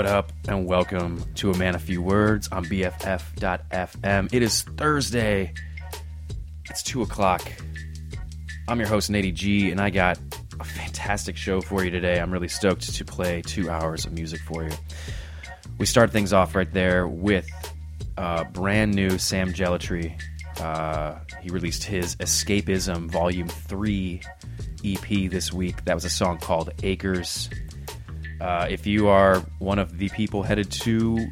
[0.00, 4.32] What up, and welcome to A Man of Few Words on BFF.FM.
[4.32, 5.52] It is Thursday.
[6.70, 7.42] It's 2 o'clock.
[8.66, 10.18] I'm your host, Natey G, and I got
[10.58, 12.18] a fantastic show for you today.
[12.18, 14.70] I'm really stoked to play two hours of music for you.
[15.76, 17.46] We start things off right there with
[18.16, 20.18] uh, brand new Sam Gellaitry.
[20.58, 24.22] Uh, he released his Escapism Volume 3
[24.82, 25.84] EP this week.
[25.84, 27.50] That was a song called Acres.
[28.40, 31.28] Uh, if you are one of the people headed to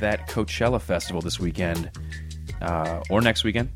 [0.00, 1.90] that Coachella festival this weekend
[2.60, 3.70] uh, or next weekend,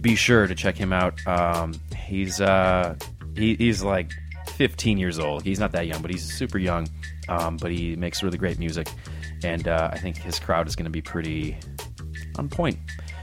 [0.00, 1.24] be sure to check him out.
[1.26, 2.96] Um, he's uh,
[3.36, 4.12] he, he's like
[4.56, 5.42] 15 years old.
[5.42, 6.88] He's not that young, but he's super young.
[7.28, 8.88] Um, but he makes really great music,
[9.44, 11.56] and uh, I think his crowd is going to be pretty
[12.36, 12.78] on point.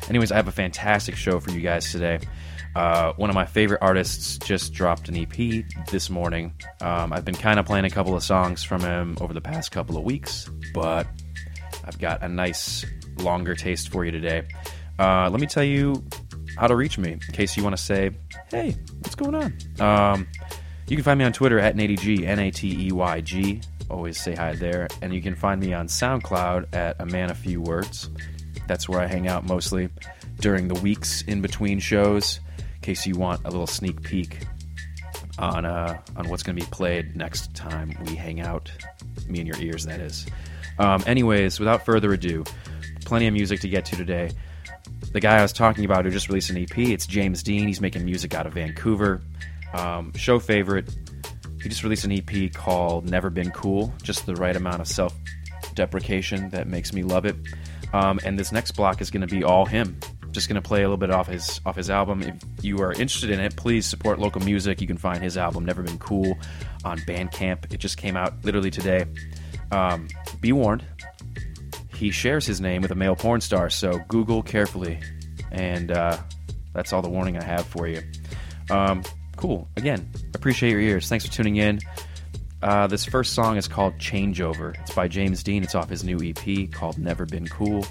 [0.10, 2.20] Anyways, I have a fantastic show for you guys today.
[2.76, 6.54] Uh, one of my favorite artists just dropped an EP this morning.
[6.82, 9.72] Um, I've been kind of playing a couple of songs from him over the past
[9.72, 11.08] couple of weeks, but
[11.84, 12.86] I've got a nice
[13.18, 14.48] longer taste for you today.
[15.00, 16.04] Uh, let me tell you
[16.58, 18.12] how to reach me in case you want to say,
[18.50, 19.58] hey, what's going on?
[19.80, 20.28] Um,
[20.88, 23.62] you can find me on Twitter at NateG, N A T E Y G.
[23.90, 24.88] Always say hi there.
[25.02, 28.10] And you can find me on SoundCloud at A Man of Few Words.
[28.68, 29.90] That's where I hang out mostly
[30.40, 32.40] during the weeks in between shows
[32.80, 34.40] in case you want a little sneak peek
[35.38, 38.72] on uh, on what's going to be played next time we hang out,
[39.28, 40.26] me and your ears, that is.
[40.78, 42.46] Um, anyways, without further ado,
[43.04, 44.32] plenty of music to get to today.
[45.12, 47.68] The guy I was talking about who just released an EP, it's James Deen.
[47.68, 49.22] He's making music out of Vancouver.
[49.74, 50.90] Um, show favorite.
[51.62, 55.14] He just released an EP called Never Been Cool, just the right amount of self
[55.74, 57.36] deprecation that makes me love it.
[57.92, 60.00] Um, and this next block is going to be all him
[60.32, 62.22] just going to play a little bit off his off his album.
[62.24, 64.82] If you are interested in it, please support local music.
[64.82, 66.38] You can find his album "Never Been Cool"
[66.84, 67.74] on Bandcamp.
[67.74, 69.06] It just came out literally today.
[69.72, 70.08] Um,
[70.42, 70.84] be warned,
[72.00, 75.00] he shares his name with a male porn star, so Google carefully.
[75.52, 76.18] And uh,
[76.74, 78.02] that's all the warning I have for you.
[78.70, 79.04] Um,
[79.36, 79.68] cool.
[79.76, 81.10] Again, appreciate your ears.
[81.10, 81.80] Thanks for tuning in.
[82.62, 84.80] Uh, this first song is called Changeover.
[84.80, 85.62] It's by James Deen.
[85.62, 87.86] It's off his new EP called Never Been Cool.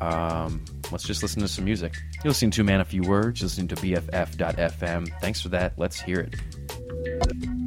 [0.00, 1.94] Um, let's just listen to some music.
[2.22, 5.20] You're listening to Man a Few Words, listening to BFF.FM.
[5.20, 5.72] Thanks for that.
[5.76, 7.63] Let's hear it.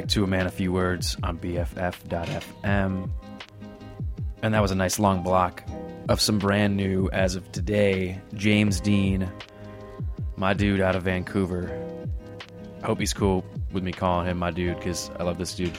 [0.00, 3.10] Back to A Man a Few Words on BFF.FM.
[4.42, 5.62] And that was a nice long block
[6.08, 9.30] of some brand new, as of today, James Deen,
[10.36, 11.70] my dude out of Vancouver.
[12.82, 15.76] I hope he's cool with me calling him my dude because I love this dude.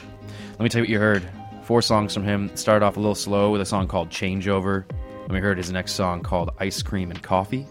[0.52, 1.28] Let me tell you what you heard.
[1.64, 2.54] Four songs from him.
[2.54, 4.84] Started off a little slow with a song called Changeover.
[4.88, 7.66] Then we heard his next song called Ice Cream and Coffee.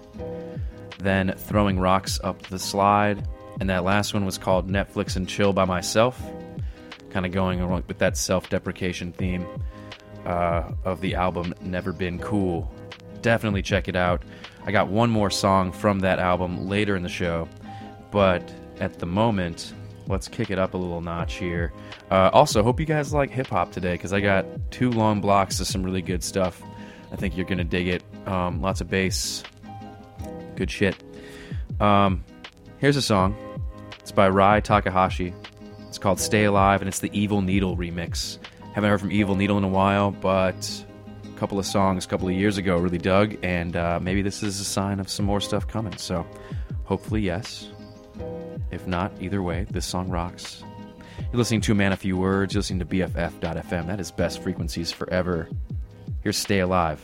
[0.99, 3.25] Then Throwing Rocks Up the Slide
[3.61, 6.19] and that last one was called Netflix and Chill by Myself,
[7.11, 9.45] kind of going along with that self deprecation theme
[10.25, 12.69] uh, of the album Never Been Cool.
[13.21, 14.23] Definitely check it out.
[14.65, 17.47] I got one more song from that album later in the show,
[18.09, 19.75] but at the moment,
[20.07, 21.71] let's kick it up a little notch here.
[22.09, 25.59] Uh, also, hope you guys like hip hop today because I got two long blocks
[25.59, 26.63] of some really good stuff.
[27.11, 28.03] I think you're gonna dig it.
[28.25, 29.43] Um, lots of bass,
[30.55, 30.95] good shit.
[31.79, 32.23] Um,
[32.79, 33.35] here's a song
[34.11, 35.33] it's by Rie Takahashi.
[35.87, 38.39] It's called Stay Alive, and it's the Evil Needle remix.
[38.73, 40.85] Haven't heard from Evil Needle in a while, but
[41.23, 44.43] a couple of songs a couple of years ago really dug, and uh, maybe this
[44.43, 45.95] is a sign of some more stuff coming.
[45.95, 46.27] So
[46.83, 47.69] hopefully, yes.
[48.69, 50.61] If not, either way, this song rocks.
[51.17, 53.87] You're listening to Man a Few Words, you're listening to BFF.FM.
[53.87, 55.47] That is best frequencies forever.
[56.21, 56.99] Here's Stay Alive.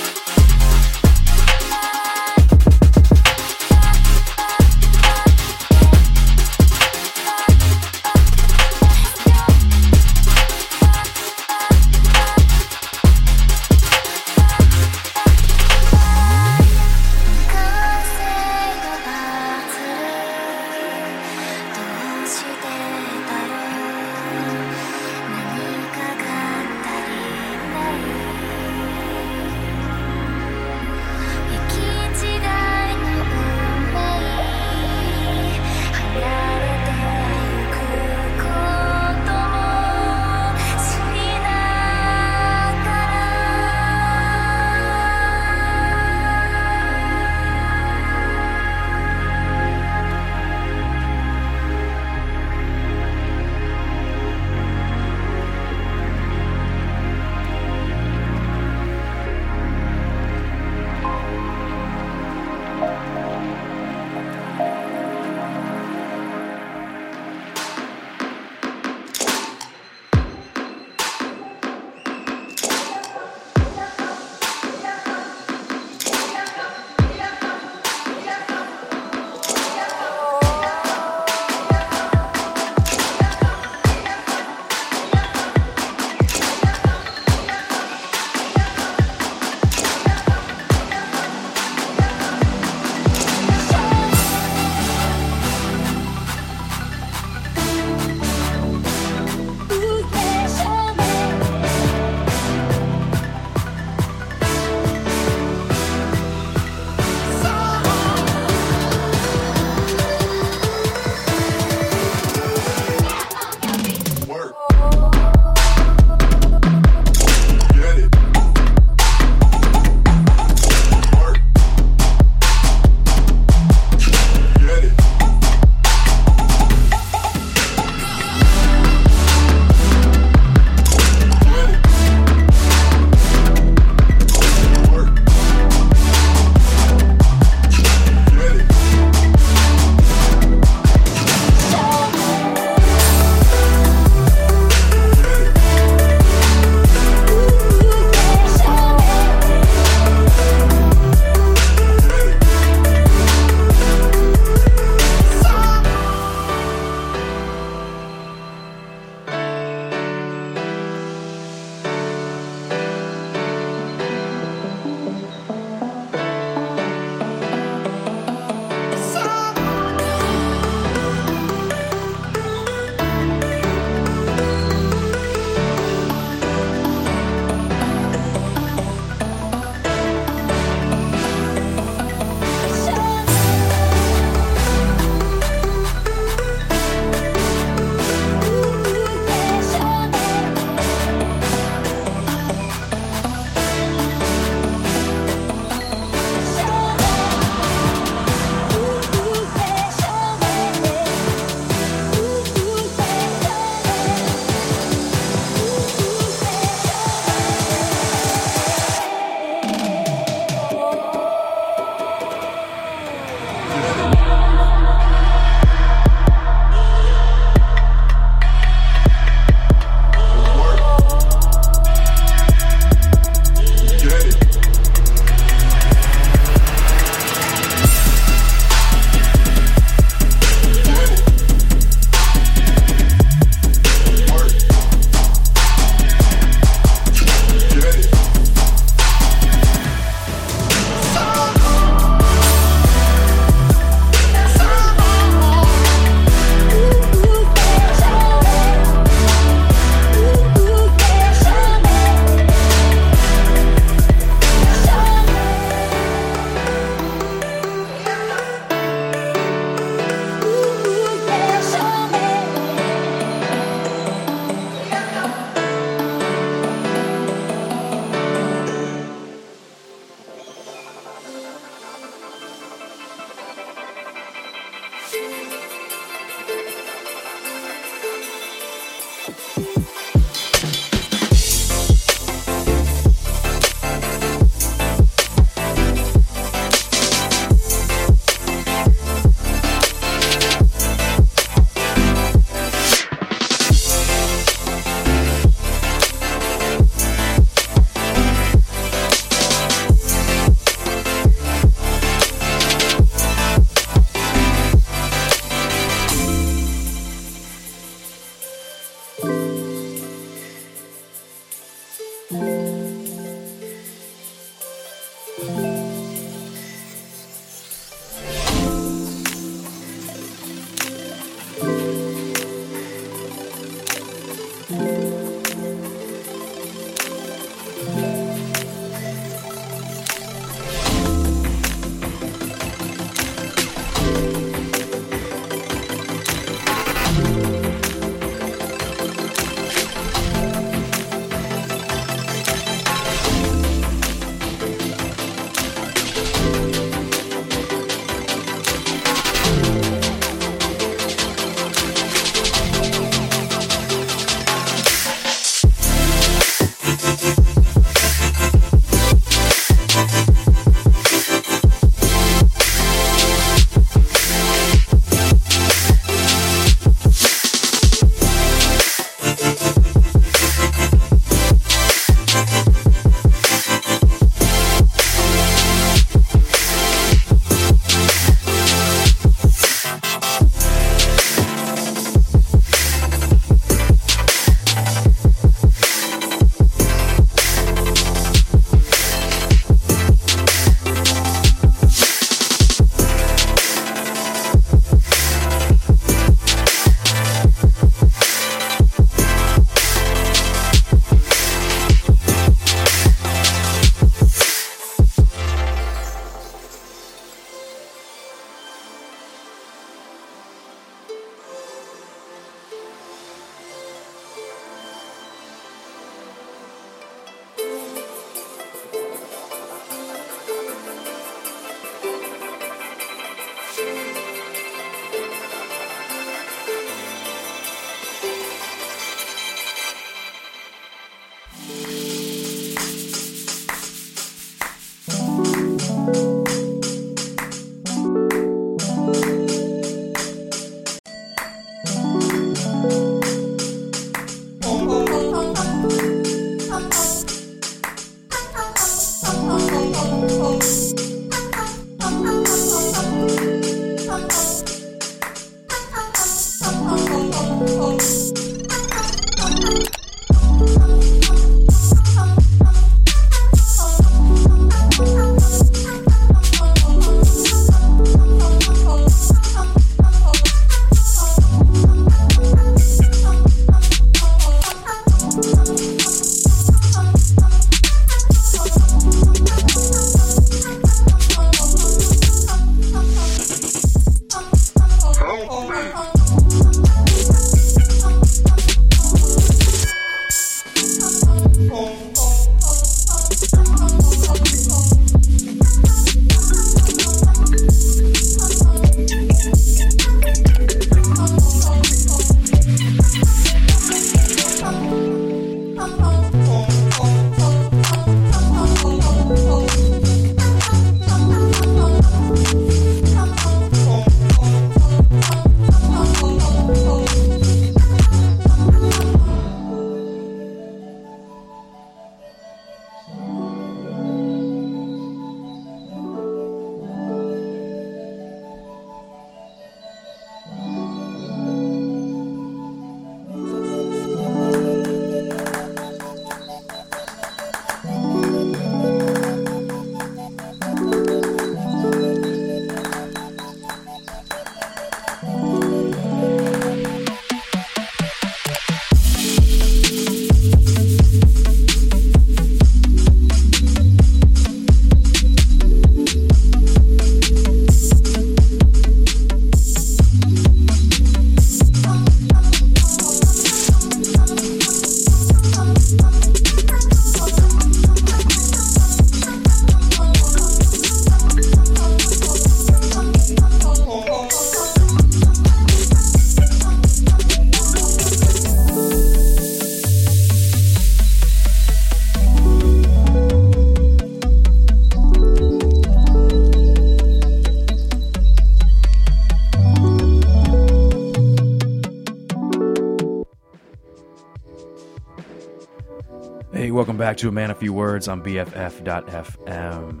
[597.04, 600.00] Back to A Man a Few Words on BFF.FM.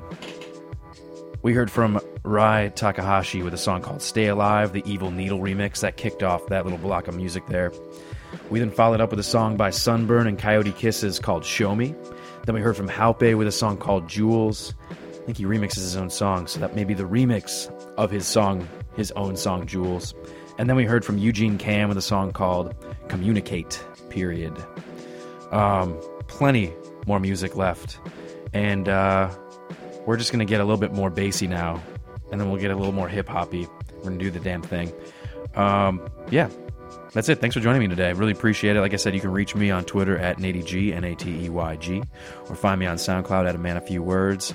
[1.42, 5.80] We heard from Rie Takahashi with a song called Stay Alive, the Evil Needle remix
[5.80, 7.74] that kicked off that little block of music there.
[8.48, 11.94] We then followed up with a song by SNBRN and Coyote Kisses called Show Me.
[12.46, 14.72] Then we heard from Halpe with a song called Jewels.
[14.90, 18.26] I think he remixes his own song, so that may be the remix of his
[18.26, 20.14] song, his own song, Jewels.
[20.56, 22.74] And then we heard from Eugene Cam with a song called
[23.08, 24.56] Communicate, period.
[25.52, 26.72] Um, plenty
[27.06, 27.98] more music left.
[28.52, 29.30] And uh,
[30.06, 31.82] we're just going to get a little bit more bassy now.
[32.30, 33.68] And then we'll get a little more hip hoppy.
[33.96, 34.92] We're going to do the damn thing.
[35.54, 36.48] Um, yeah,
[37.12, 37.40] that's it.
[37.40, 38.12] Thanks for joining me today.
[38.12, 38.80] Really appreciate it.
[38.80, 41.48] Like I said, you can reach me on Twitter at NateyG, N A T E
[41.48, 42.02] Y G,
[42.48, 44.52] or find me on SoundCloud at A Man a Few Words.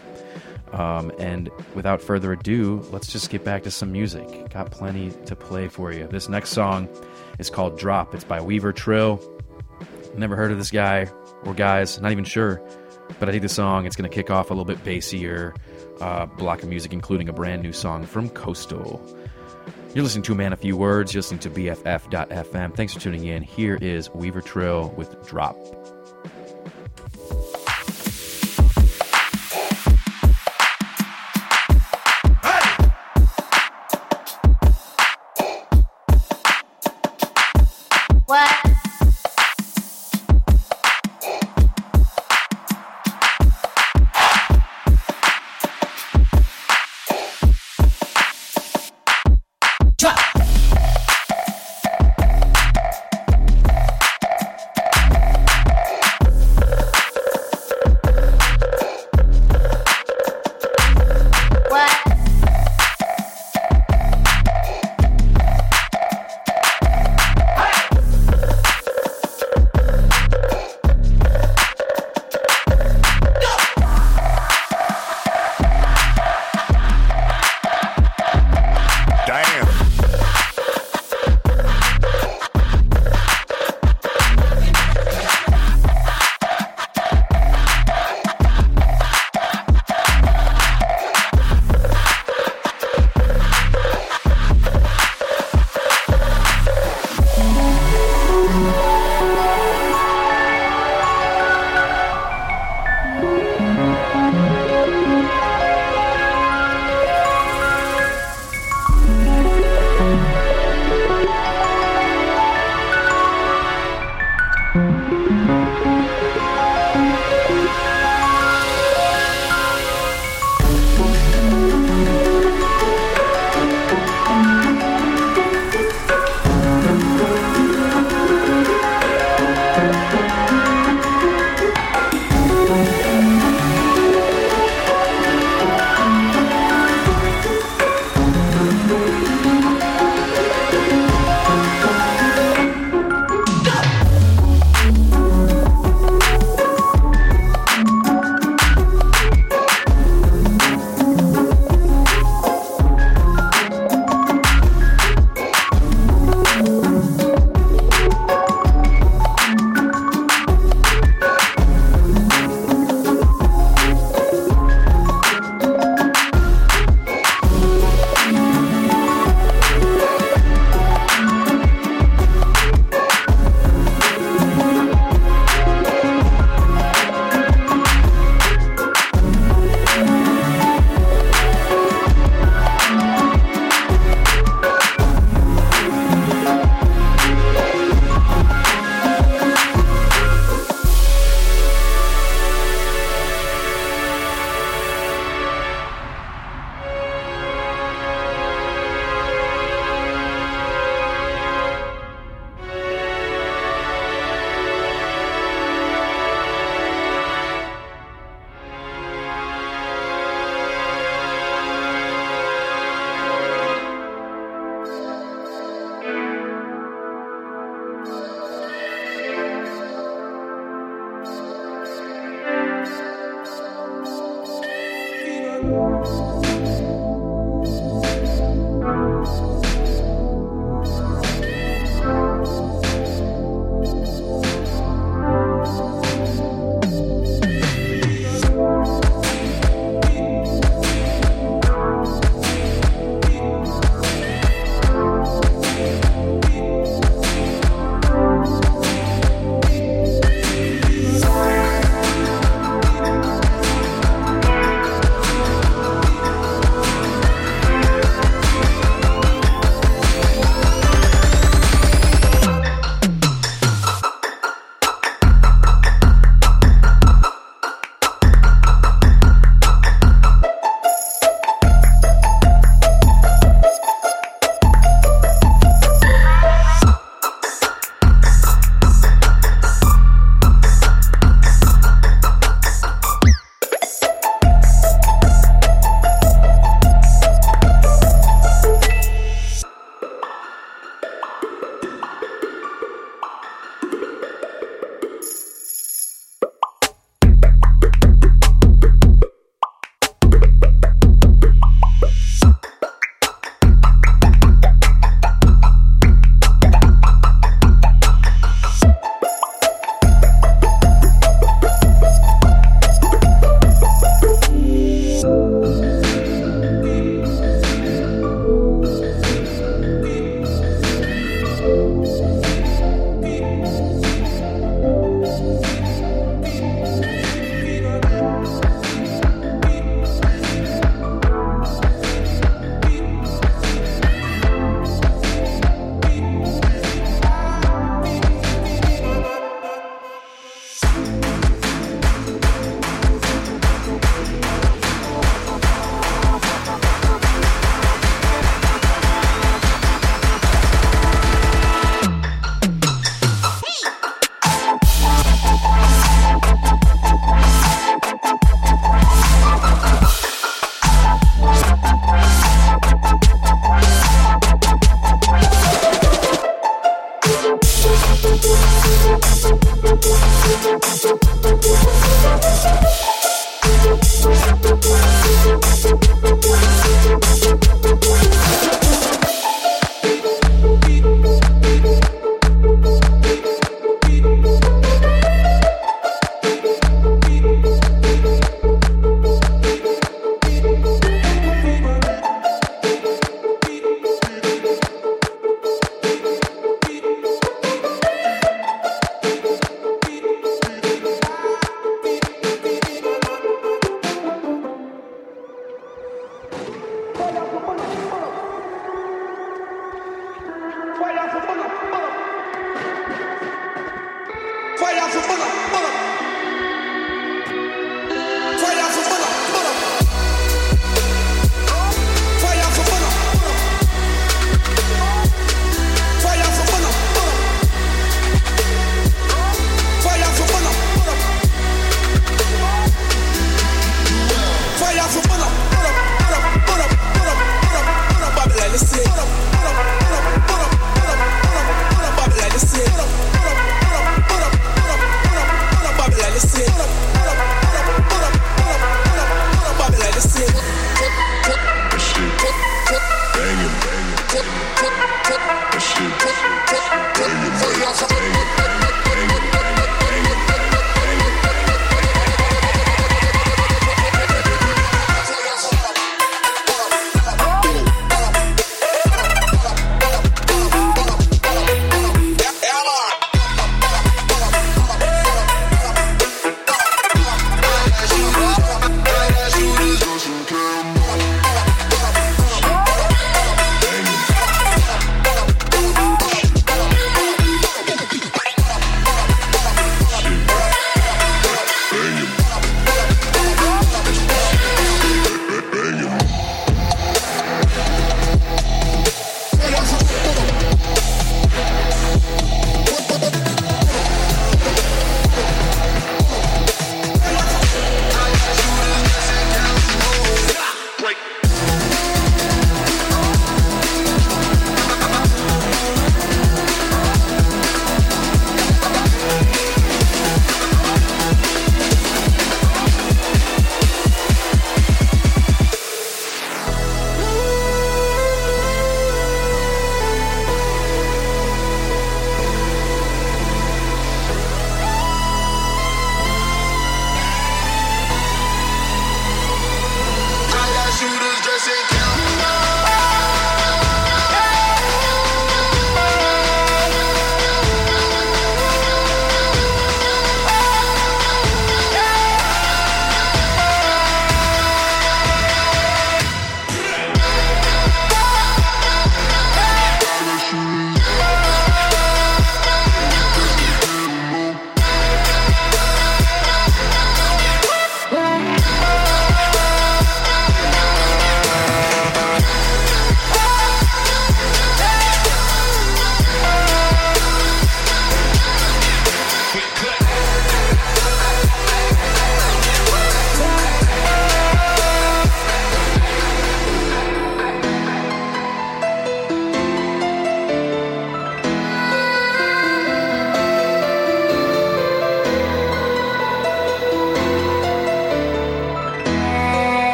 [0.73, 4.51] Um, and without further ado, let's just get back to some music.
[4.51, 6.07] Got plenty to play for you.
[6.07, 6.87] This next song
[7.39, 8.13] is called Drop.
[8.13, 9.19] It's by Wevor Trill.
[10.15, 11.09] Never heard of this guy
[11.45, 12.61] or guys, not even sure.
[13.19, 15.55] But I think the song it's going to kick off a little bit bassier
[16.01, 19.01] uh, block of music, including a brand new song from Coastal.
[19.93, 21.13] You're listening to man a few words.
[21.13, 22.75] You're listening to BFF.FM.
[22.75, 23.41] Thanks for tuning in.
[23.41, 25.57] Here is Wevor Trill with Drop.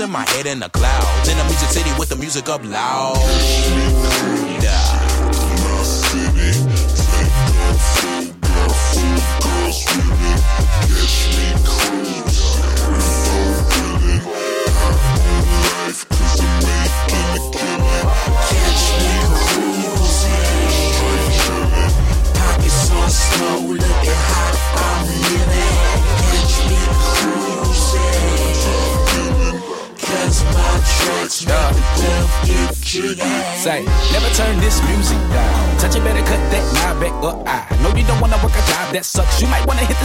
[0.00, 1.28] Cruising, my head in the clouds.
[1.28, 3.79] In the music city with the music up loud.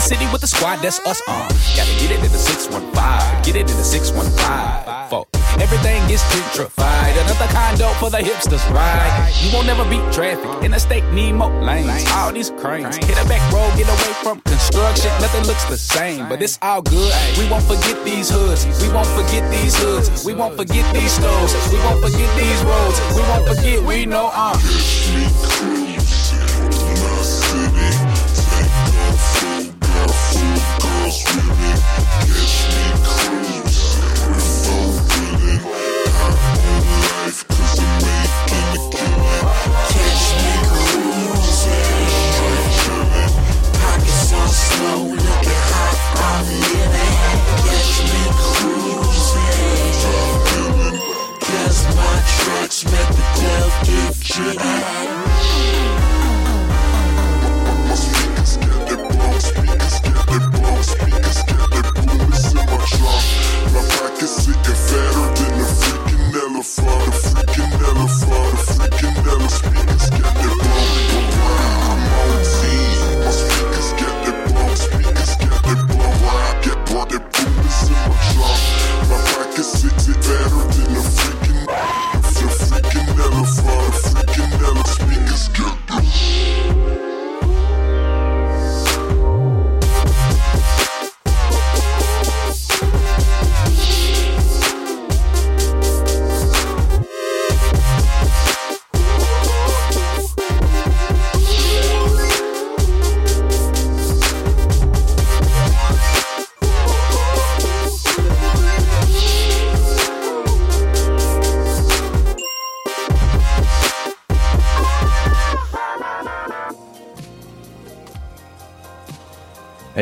[0.06, 1.20] City with the squad, that's us.
[1.28, 3.42] Uh, gotta get it in the 615.
[3.42, 5.10] Get it in the 615.
[5.10, 5.28] Folk.
[5.58, 7.18] Everything is gentrified.
[7.18, 9.34] Another condo for the hipsters, right?
[9.42, 10.46] You won't never beat traffic.
[10.62, 12.06] in Interstate need more lanes.
[12.14, 12.98] All these cranes.
[12.98, 15.10] Hit a back road, get away from construction.
[15.22, 17.14] Nothing looks the same, but it's all good.
[17.40, 18.66] We won't forget these hoods.
[18.84, 20.24] We won't forget these hoods.
[20.24, 21.52] We won't forget these stores.
[21.72, 23.00] We won't forget these roads.
[23.16, 23.82] We won't forget.
[23.82, 25.75] We know uh.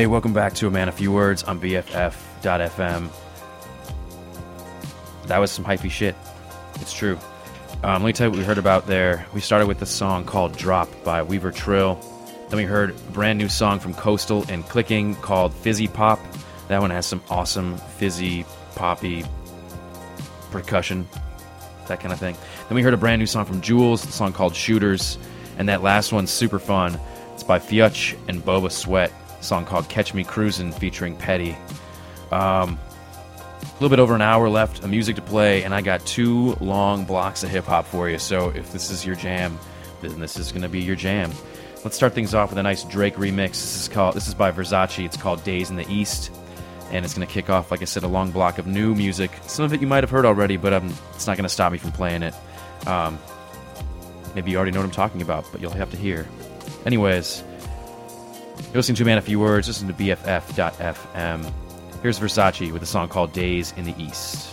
[0.03, 3.09] Hey, welcome back to A Man a Few Words on BFF.FM.
[5.27, 6.13] That was some hypey shit.
[6.81, 7.17] It's true.
[7.85, 9.25] Um, let me tell you what we heard about there.
[9.33, 11.95] We started with the song called Drop by Wevor Trill.
[12.49, 16.19] Then we heard a brand new song from Coastal and clqqng called Fizzy Pop.
[16.67, 18.45] That one has some awesome fizzy,
[18.75, 19.23] poppy
[20.51, 21.07] percussion,
[21.87, 22.35] that kind of thing.
[22.67, 25.17] Then we heard a brand new song from Juelz, the song called Shooters.
[25.57, 26.99] And that last one's super fun.
[27.35, 29.13] It's by FYÜTCH and Boba Sweat
[29.43, 31.55] song called Catch Me Cruisin' featuring Petty.
[32.31, 32.79] Um,
[33.61, 36.53] a little bit over an hour left of music to play, and I got two
[36.59, 38.19] long blocks of hip hop for you.
[38.19, 39.57] So if this is your jam,
[40.01, 41.31] then this is going to be your jam.
[41.83, 43.51] Let's start things off with a nice Drake remix.
[43.51, 45.03] This is called this is by verzache.
[45.03, 46.31] It's called Days in the East,
[46.91, 49.31] and it's going to kick off, like I said, a long block of new music.
[49.47, 51.71] Some of it you might have heard already, but um, it's not going to stop
[51.71, 52.33] me from playing it.
[52.87, 53.19] Um,
[54.35, 56.27] maybe you already know what I'm talking about, but you'll have to hear.
[56.85, 57.43] Anyways,
[58.73, 59.67] you're listening to Man a Few Words.
[59.67, 61.53] Listen to BFF.FM.
[62.01, 64.52] Here's verzache with a song called Days in the East.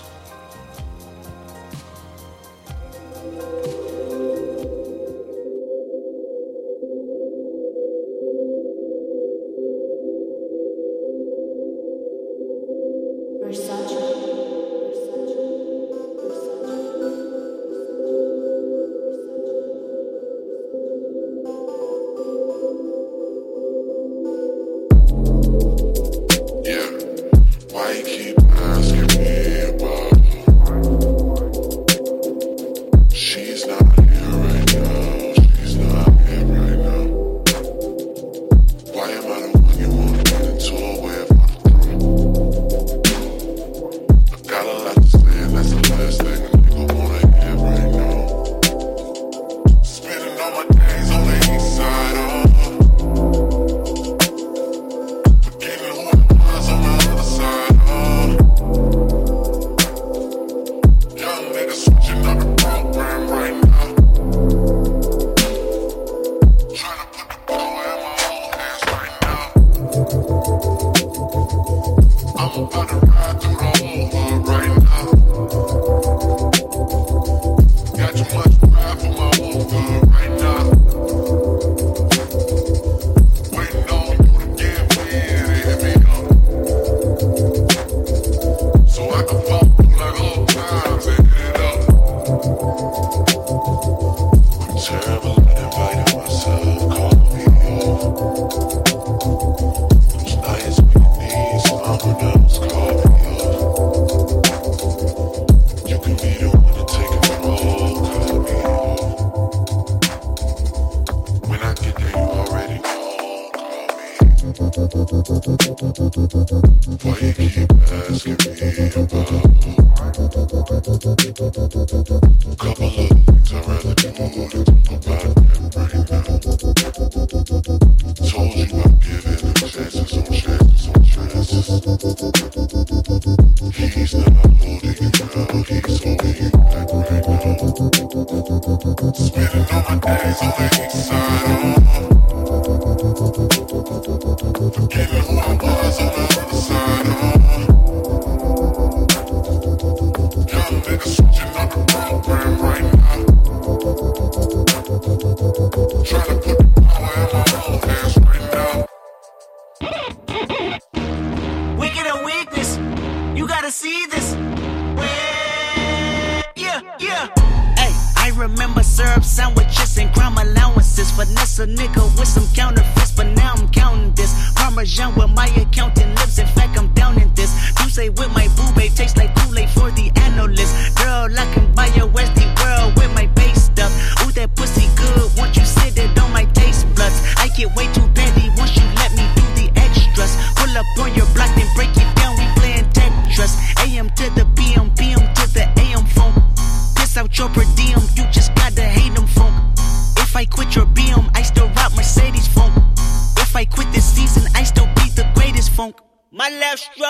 [169.41, 171.11] sandwiches and crime allowances.
[171.13, 174.33] Finesse a nigga with some counterfeits, but now I'm counting this.
[174.55, 177.51] Parmesan with my accountant lips, in fact, I'm down in this.
[177.79, 180.73] Juice with my boo babe tastes like Kool Aid for the analyst.
[180.97, 183.93] Girl, I can buy your Westy world with my base stuff.
[184.21, 187.19] Ooh, that pussy good, won't you sit it on my taste buds?
[187.37, 188.00] I can't wait to.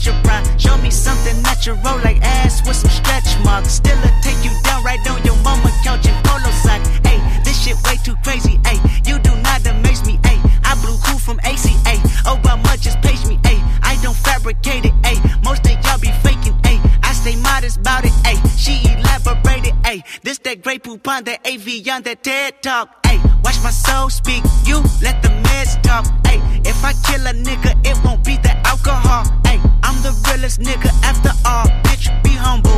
[0.00, 3.72] Show me something natural like ass with some stretch marks.
[3.72, 6.80] Still, I take you down right on your mama couch in polo sock.
[7.04, 8.60] Hey, this shit way too crazy.
[8.64, 10.18] Hey, you do not amaze me.
[10.24, 11.94] Hey, I blew cool from ACA.
[12.24, 13.38] Obama just page me.
[13.44, 14.94] Hey, I don't fabricate it.
[15.04, 16.56] Hey, most of y'all be faking.
[16.64, 18.12] Hey, I stay modest about it.
[18.24, 19.74] Hey, she elaborated.
[19.84, 23.06] Hey, this that Grey Poupon, that Evian that TED talk.
[23.06, 24.44] Hey, watch my soul speak.
[24.64, 26.06] You let the meds talk.
[26.26, 29.24] Ay, if I kill a nigga, it won't be the alcohol.
[29.44, 31.64] Ay, I'm the realest nigga after all.
[31.84, 32.68] Bitch, be humble.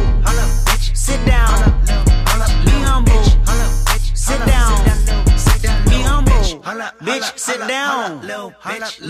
[0.63, 0.95] bitch.
[0.95, 1.59] Sit down.
[2.65, 3.25] Be humble.
[4.15, 4.71] Sit down.
[5.91, 6.33] Be humble.
[7.03, 8.21] Bitch, sit down.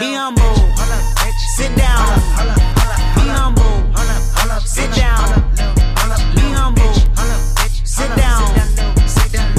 [0.01, 0.57] Be humble.
[1.45, 2.01] Sit down.
[3.17, 3.85] Be humble.
[4.65, 5.29] Sit down.
[6.35, 6.95] Be humble.
[7.85, 8.43] Sit down.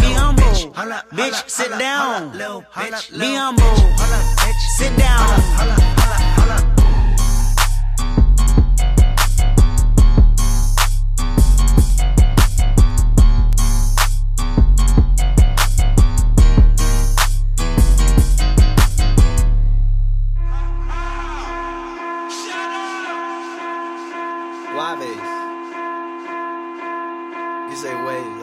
[0.02, 0.54] Be humble.
[1.14, 2.32] Bitch, sit down.
[2.32, 3.76] Be humble.
[4.78, 6.31] Sit down.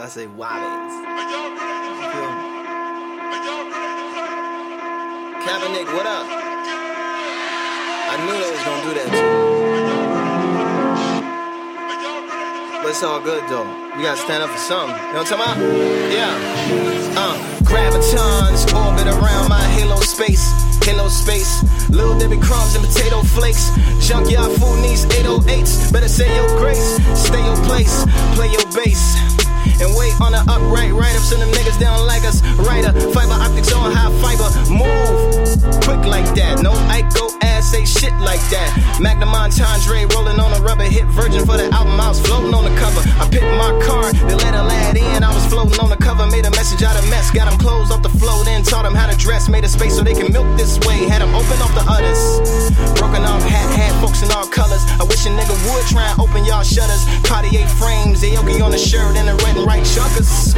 [0.08, 0.96] I say waves.
[5.44, 6.24] Kaepernick, what up?
[8.08, 9.28] I knew they was gonna do that too.
[12.80, 13.68] But it's all good though.
[13.98, 14.96] You gotta stand up for something.
[14.96, 15.60] You know what I'm talking about?
[16.08, 16.32] Yeah.
[17.12, 17.36] Uh,
[17.68, 20.48] gravitons orbit around my halo space.
[20.86, 21.60] Halo space.
[21.90, 23.68] Little Debbie crumbs and potato flakes.
[24.00, 25.92] Junkyard food needs 808s.
[25.92, 26.96] Better say your grace.
[27.12, 28.06] Stay your place.
[28.32, 29.37] Play your bass
[29.80, 31.22] and wait on the upright right up.
[31.22, 32.42] Send them niggas down like us.
[32.58, 34.48] Writer, fiber optics on high fiber.
[34.70, 36.62] Move quick like that.
[36.62, 38.98] No Ico ass say shit like that.
[39.00, 42.00] Magnum Andre rolling on a rubber hit virgin for the album.
[42.00, 43.00] I was floating on the cover.
[43.20, 45.22] I picked my car, they let a lad in.
[45.22, 47.30] I was floating on the cover, made a message out of mess.
[47.30, 49.48] Got them clothes off the float, then taught them how to dress.
[49.48, 51.08] Made a space so they can milk this way.
[51.08, 52.68] Had them open off the others.
[55.00, 57.04] I wish a nigga would try and open y'all shutters.
[57.24, 60.54] Cartier frames, Aoki on the shirt, and the red and right chuckers.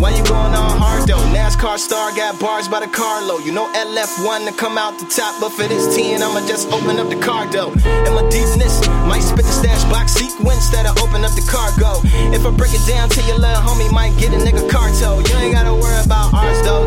[0.00, 1.22] Why you going all hard though?
[1.34, 3.44] NASCAR star got bars by the carload.
[3.44, 6.98] You know LF1 to come out the top, but for this 10, I'ma just open
[6.98, 7.72] up the cargo.
[8.06, 12.00] And my deepness might spit the stash box sequence that'll open up the cargo.
[12.34, 15.20] If I break it down to your little homie, might get a nigga carto.
[15.28, 16.86] You ain't gotta worry about ours though.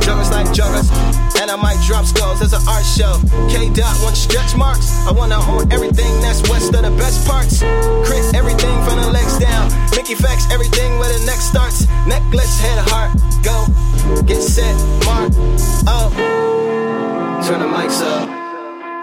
[0.00, 0.88] Juggers like juggers,
[1.40, 2.42] and I might drop skulls.
[2.42, 3.20] as an art show.
[3.48, 4.90] K Dot want stretch marks.
[5.06, 7.60] I wanna own everything that's west of the best parts.
[8.06, 9.70] Crit everything from the legs down.
[9.94, 11.86] Mickey facts everything where the neck starts.
[12.06, 13.66] Necklace, head, heart, go.
[14.22, 14.74] Get set,
[15.04, 15.30] mark,
[15.86, 16.12] up.
[17.46, 18.28] Turn the mics up.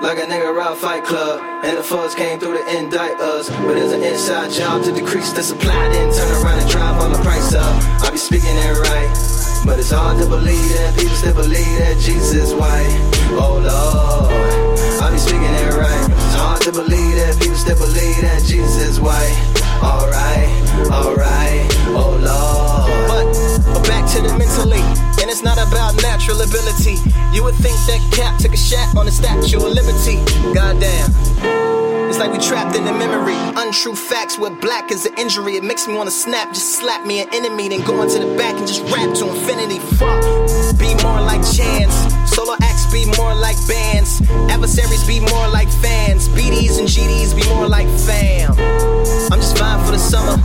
[0.01, 1.41] Like a nigga rob Fight Club.
[1.63, 3.49] And the fuzz came through to indict us.
[3.49, 5.89] But it's an inside job to decrease the supply.
[5.89, 8.03] Then turn around and drive all the price up.
[8.03, 9.38] I be speaking it right.
[9.65, 12.93] But it's hard to believe that people still believe that Jesus is white.
[13.31, 14.79] Oh Lord.
[15.01, 16.05] I be speaking it right.
[16.11, 19.37] It's hard to believe that people still believe that Jesus is white.
[19.81, 20.51] Alright,
[20.91, 23.07] alright, oh Lord.
[23.07, 23.25] But,
[23.73, 24.83] but back to the mentally.
[25.21, 26.99] And it's not about natural ability.
[27.31, 30.19] You would think that Cap took a shot on the Statue of Liberty.
[30.53, 31.78] Goddamn.
[32.09, 33.37] It's like we trapped in the memory.
[33.55, 35.57] Untrue facts where black is an injury.
[35.57, 38.55] It makes me wanna snap, just slap me an enemy, then go into the back
[38.57, 39.77] and just rap to infinity.
[39.93, 40.17] Fuck.
[40.81, 41.93] Be more like chance.
[42.33, 44.25] Solo acts be more like bands.
[44.49, 46.27] Adversaries be more like fans.
[46.29, 48.57] BDs and GDs be more like fam.
[49.29, 50.41] I'm just fine for the summer.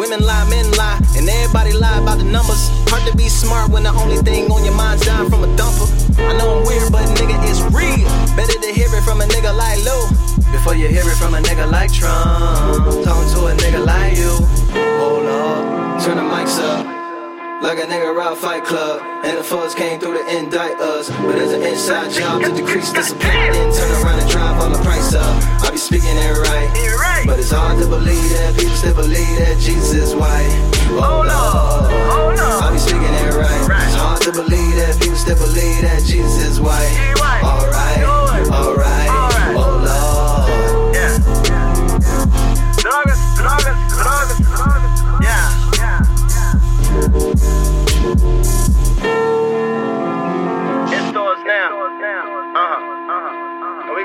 [0.00, 2.72] Women lie, men lie, and everybody lie about the numbers.
[2.88, 5.84] Hard to be smart when the only thing on your mind's dying from a thumper.
[6.24, 8.08] I know I'm weird, but nigga, it's real.
[8.34, 10.32] Better to hear it from a nigga like Lou.
[10.52, 13.04] Before you hear it from a nigga like Trump.
[13.04, 14.32] Talking to a nigga like you.
[14.98, 16.86] Hold up, turn the mics up.
[17.62, 19.00] Like a nigga rob Fight Club.
[19.24, 21.08] And the fuzz came through to indict us.
[21.10, 23.50] But it's an inside job to decrease supply.
[23.52, 25.42] Then turn around and drive all the price up.
[25.62, 27.24] I be speaking it right.
[27.24, 30.50] But it's hard to believe that people still believe that Jesus is white.
[30.90, 32.38] Oh Lord.
[32.38, 33.86] I be speaking it right.
[33.86, 37.14] It's hard to believe that people still believe that Jesus is white.
[37.42, 38.02] Alright,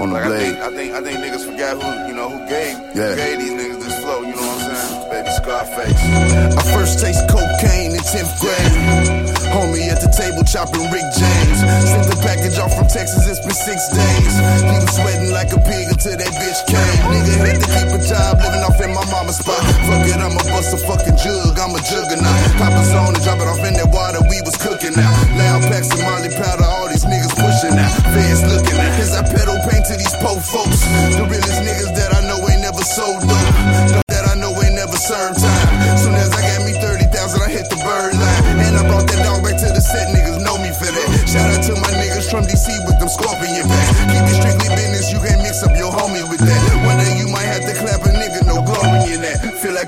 [0.00, 0.40] on the Like I blade.
[0.40, 3.10] think, I think, I think niggas forgot who, you know, who gave, Yeah.
[3.10, 4.20] who gave these niggas this flow.
[4.22, 5.10] You know what I'm saying?
[5.10, 6.00] Baby Scarface.
[6.58, 8.74] I first taste cocaine in 10th grade.
[9.54, 11.58] Homie at the table chopping Rick James.
[11.86, 14.34] Sent the package off from Texas, it's been six days.
[14.66, 16.98] He was sweating like a pig until that bitch came.
[17.14, 19.62] Nigga had to keep a job living off in my mama's spot.
[19.86, 22.40] Fuck it, I'ma bust a fucking jug, I'm a juggernaut.
[22.58, 25.14] Pop a zone and drop it off in that water we was cooking out.
[25.38, 27.94] Loud packs of Molly powder, all these niggas pushing out.
[28.10, 28.63] Fans looking
[29.84, 30.80] to these po folks.
[31.14, 34.03] The realest niggas that I know ain't never sold dope.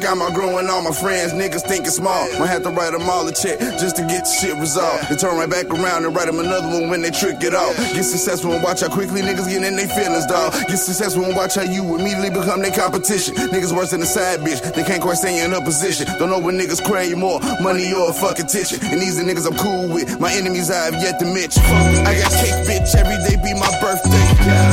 [0.07, 2.31] Feel like I'm all my friends, niggas think it's small.
[2.39, 5.09] Might have to write them all a check just to get the shit resolved.
[5.09, 7.75] Then turn right back around and write them another one when they trick it off.
[7.91, 10.53] Get successful and watch how quickly niggas get in their feelings, dog.
[10.69, 13.35] Get successful and watch how you immediately become their competition.
[13.51, 16.07] Niggas worse than a side bitch, they can't quite stay in a position.
[16.19, 18.79] Don't know what niggas crave more, money or a fucking attention.
[18.87, 21.65] And these the niggas I'm cool with, my enemies I have yet to mention.
[22.07, 24.23] I got cake, bitch, every day be my birthday.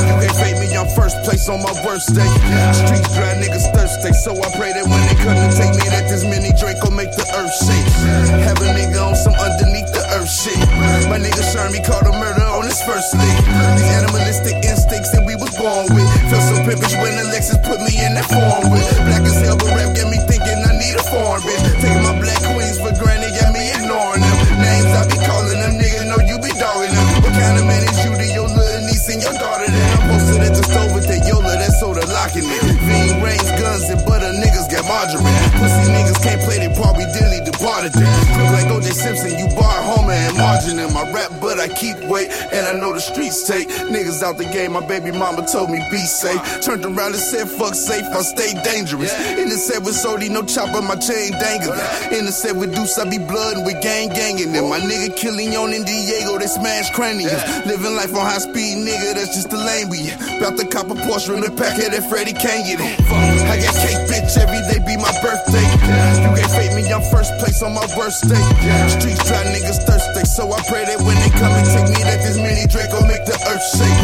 [0.06, 2.30] You can't fake me, I'm first place on my worst day.
[2.70, 6.24] Streets dry, niggas thirsty, so I pray that when they to take me, that this
[6.28, 7.88] mini Draco make the earth shake.
[8.44, 10.60] Have a nigga on some underneath the earth shit.
[11.08, 13.38] My nigga Shermy caught a murder on his first lick.
[13.80, 16.08] These animalistic instincts that we was born with.
[16.28, 18.84] Felt so pimpish when Alexis put me in that form with.
[19.08, 21.64] Black as hell, but rap got me thinking I need a foreign bitch.
[21.80, 22.03] Taking
[37.94, 41.30] Look like OJ Simpson, you bar homer and margin in my rap,
[41.64, 42.28] I keep weight.
[42.52, 44.76] And I know the streets take niggas out the game.
[44.76, 46.36] My baby mama told me be safe.
[46.60, 49.16] Turned around and said, fuck safe, I stay dangerous.
[49.40, 51.80] In the set with Sodi, no chopper, my chain dangling.
[52.12, 54.68] In the set with Deuce, I be blood with gang ganging them.
[54.68, 57.32] My nigga killing on in Diego, they smash craniums.
[57.64, 60.16] Living life on high speed, nigga, that's just the lane we in.
[60.36, 62.92] About to cop a Porsche in the pack that Freddie can't get it.
[63.48, 65.64] I got cake, bitch, every day be my birthday.
[65.64, 68.44] You can't fake me, I'm first place on my worst day.
[68.92, 72.20] Streets dry niggas thirsty, so I pray that when they come and take me, that
[72.22, 74.00] this mini Draco make the earth shake.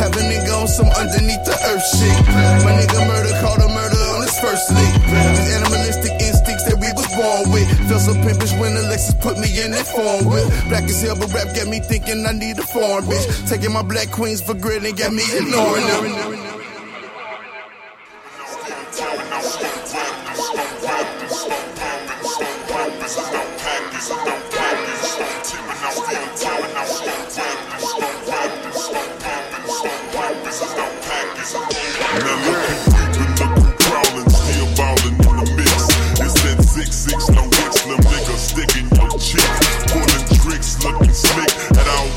[0.00, 2.16] Have a nigga on some underneath the earth shit.
[2.64, 4.94] My nigga murder called a murder on his first lick.
[5.36, 7.68] These animalistic instincts that we was born with.
[7.88, 10.48] Feel so pimpish when Alexis put me in that form with.
[10.68, 13.26] Black as hell, but rap got me thinking I need a foreign bitch.
[13.48, 16.55] Taking my black queens for granted got me ignoring them.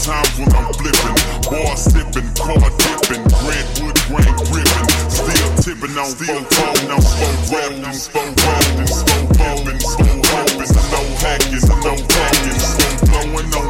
[0.10, 1.18] Times when I'm flipping,
[1.53, 6.89] bar sipping, car dipping, Grantwood grain gripping, still tipping on still tipping.
[6.89, 13.53] On slow rapping, slow rapping, slow bumping, slow hoping, no hacking, no hacking, slow blowing
[13.53, 13.68] on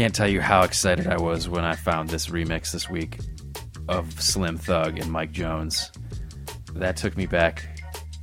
[0.00, 3.18] can't tell you how excited I was when I found this remix this week
[3.86, 5.92] of Slim Thug and Mike Jones.
[6.72, 7.68] That took me back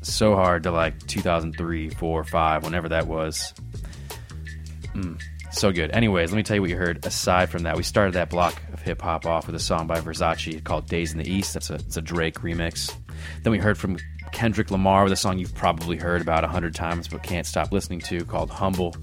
[0.02, 3.54] so hard to like 2003, 4, 5, whenever that was.
[4.96, 5.22] Mm,
[5.52, 5.92] so good.
[5.92, 7.06] Anyways, let me tell you what you heard.
[7.06, 10.02] Aside from that, we started that block of hip hop off with a song by
[10.02, 11.54] verzache called Days in the East.
[11.54, 12.92] That's a, it's a Drake remix.
[13.44, 14.00] Then we heard from
[14.32, 17.72] Kendrick Lamar with a song you've probably heard about a hundred times but can't stop
[17.72, 18.96] listening to called Humble.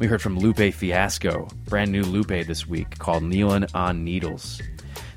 [0.00, 4.60] We heard from Lupe Fiasco, brand new Lupe this week called Kneeling on Needles.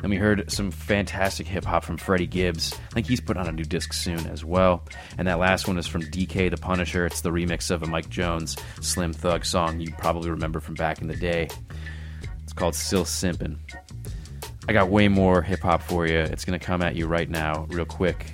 [0.04, 2.74] And we heard some fantastic hip hop from Freddie Gibbs.
[2.74, 4.84] I think he's put on a new disc soon as well.
[5.18, 7.08] And that last one is from DK the Punisher.
[7.08, 11.02] It's the remix of a Mike Jones Slim Thug song you probably remember from back
[11.02, 11.48] in the day.
[12.44, 13.58] It's called Still Simpin'.
[14.70, 16.20] I got way more hip hop for you.
[16.20, 18.32] It's going to come at you right now, real quick.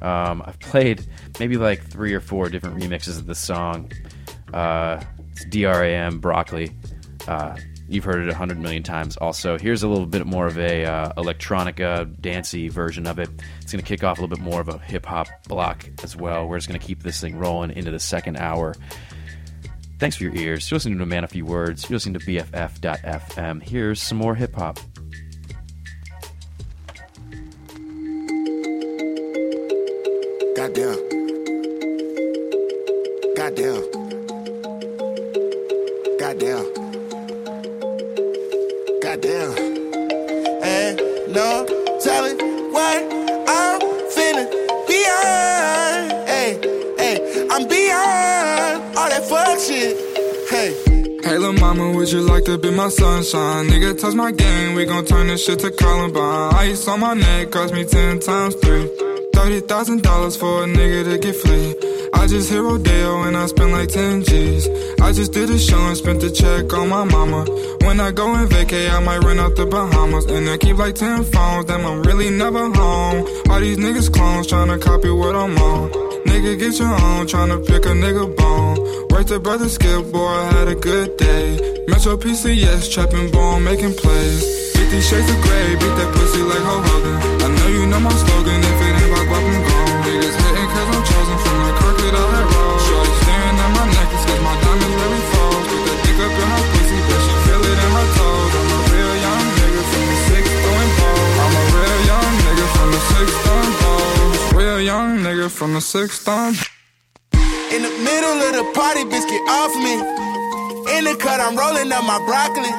[0.00, 1.04] Um, I've played
[1.38, 3.92] maybe like three or four different remixes of the song.
[4.52, 5.02] Uh,
[5.34, 6.70] it's DRAM Broccoli.
[7.26, 7.56] Uh,
[7.88, 9.16] you've heard it a hundred million times.
[9.16, 13.28] Also, here's a little bit more of a uh, electronica dancey version of it.
[13.60, 16.16] It's going to kick off a little bit more of a hip hop block as
[16.16, 16.46] well.
[16.46, 18.74] We're just going to keep this thing rolling into the second hour.
[19.98, 20.70] Thanks for your ears.
[20.70, 21.88] You're listening to man a few words.
[21.88, 23.62] You're listening to BFF.FM.
[23.62, 24.78] Here's some more hip hop.
[30.54, 31.08] Goddamn.
[33.34, 34.03] Goddamn.
[36.24, 36.64] Goddamn.
[39.02, 39.52] Goddamn.
[40.64, 40.98] Ain't
[41.28, 41.66] no
[42.00, 42.38] telling
[42.72, 42.98] what
[43.46, 44.48] I'm feeling
[44.88, 46.12] beyond.
[46.26, 46.58] Hey,
[46.96, 49.98] hey, I'm beyond all that fuck shit.
[50.48, 50.72] Hey.
[51.22, 53.68] Hey, lil' mama, would you like to be my sunshine?
[53.68, 56.54] Nigga, touch my game, we gon' turn this shit to Columbine.
[56.54, 58.88] Ice on my neck cost me ten times three.
[59.34, 61.94] Thirty thousand dollars for a nigga to get free.
[62.14, 64.66] I just hit Rodeo and I spend like 10 G's.
[65.04, 67.44] I just did a show and spent the check on my mama.
[67.84, 70.24] When I go and vacay, I might run out the Bahamas.
[70.24, 73.28] And I keep like 10 phones, damn, I'm really never home.
[73.50, 75.90] All these niggas clones tryna copy what I'm on.
[76.24, 78.80] Nigga, get your own, tryna pick a nigga bone.
[79.12, 81.84] Right the brother Skip, boy, I had a good day.
[81.86, 84.72] Metro PCS, trapping bone, making plays.
[84.72, 86.80] 50 shades of gray, beat that pussy like Ho.
[87.44, 88.63] I know you know my slogan,
[105.44, 106.54] nigga from the sixth time.
[107.72, 109.94] In the middle of the party, bitch, get off me.
[110.96, 112.70] In the cut, I'm rolling up my broccoli.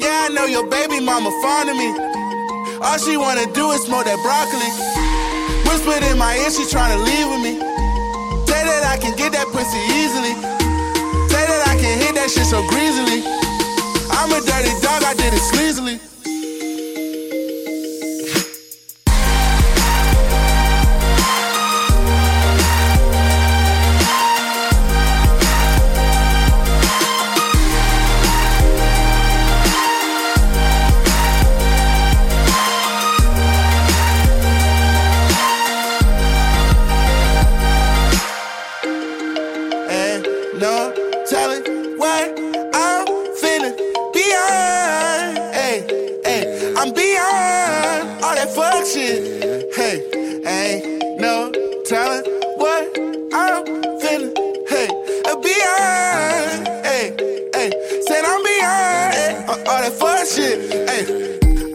[0.00, 1.90] Yeah, I know your baby mama fond of me.
[2.80, 4.70] All she wanna do is smoke that broccoli.
[5.68, 7.54] Whispered in my ear, she tryna leave with me.
[8.46, 10.34] Say that I can get that pussy easily.
[11.28, 13.20] Say that I can hit that shit so greasily.
[14.16, 16.15] I'm a dirty dog, I did it sleazily.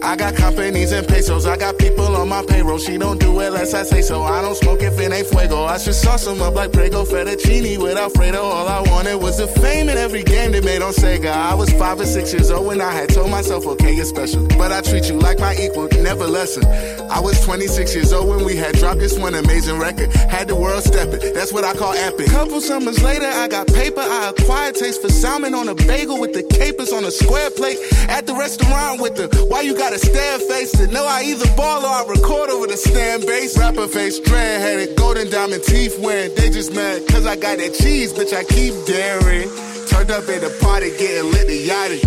[0.02, 1.46] I got companies and pesos.
[1.46, 2.78] I got people on my payroll.
[2.78, 4.24] She don't do it unless I say so.
[4.24, 5.64] I don't smoke if it ain't fuego.
[5.64, 8.42] I should sauce them up like Prego fettuccine with Alfredo.
[8.42, 11.32] All I wanted was the fame in every game they made on Sega.
[11.32, 14.46] I was five or six years old when I had told myself, okay, you're special.
[14.58, 16.62] But I treat you like my equal, never lesser.
[17.08, 20.12] I was 26 years old when we had dropped this one amazing record.
[20.12, 21.20] Had the world stepping.
[21.32, 22.26] That's what I call epic.
[22.26, 24.00] Couple summers later, I got paper.
[24.00, 27.78] I acquired taste for salmon on a bagel with the capers on a square plate.
[28.08, 31.46] At the restaurant with the why you got a stand face to know I either
[31.54, 33.58] ball or I record over the stand base.
[33.58, 36.34] Rapper face, dread headed, golden diamond teeth wearing.
[36.34, 38.32] They just mad cause I got that cheese, bitch.
[38.32, 39.52] I keep daring.
[39.92, 42.00] Turned up at the party, getting lit the yachty.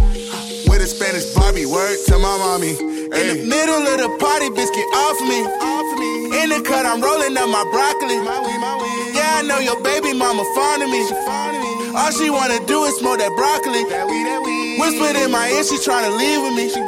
[0.65, 2.73] With a Spanish Barbie, word to my mommy.
[2.73, 5.39] In the middle of the party, bitch, get off me.
[5.45, 6.41] Off me.
[6.41, 8.17] In the cut, I'm rolling up my broccoli.
[8.25, 9.13] My weed, my weed.
[9.13, 11.05] Yeah, I know your baby mama fond of me.
[11.93, 13.85] All she wanna do is smoke that broccoli.
[13.93, 14.81] That weed, that weed.
[14.81, 16.67] Whispered in my ear, she tryna leave with me.
[16.67, 16.81] She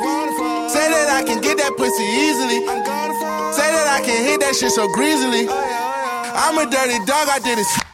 [0.70, 2.60] Say that I can get that pussy easily.
[3.56, 5.48] Say that I can hit that shit so greasily.
[5.50, 7.87] I'm a dirty dog, I did it.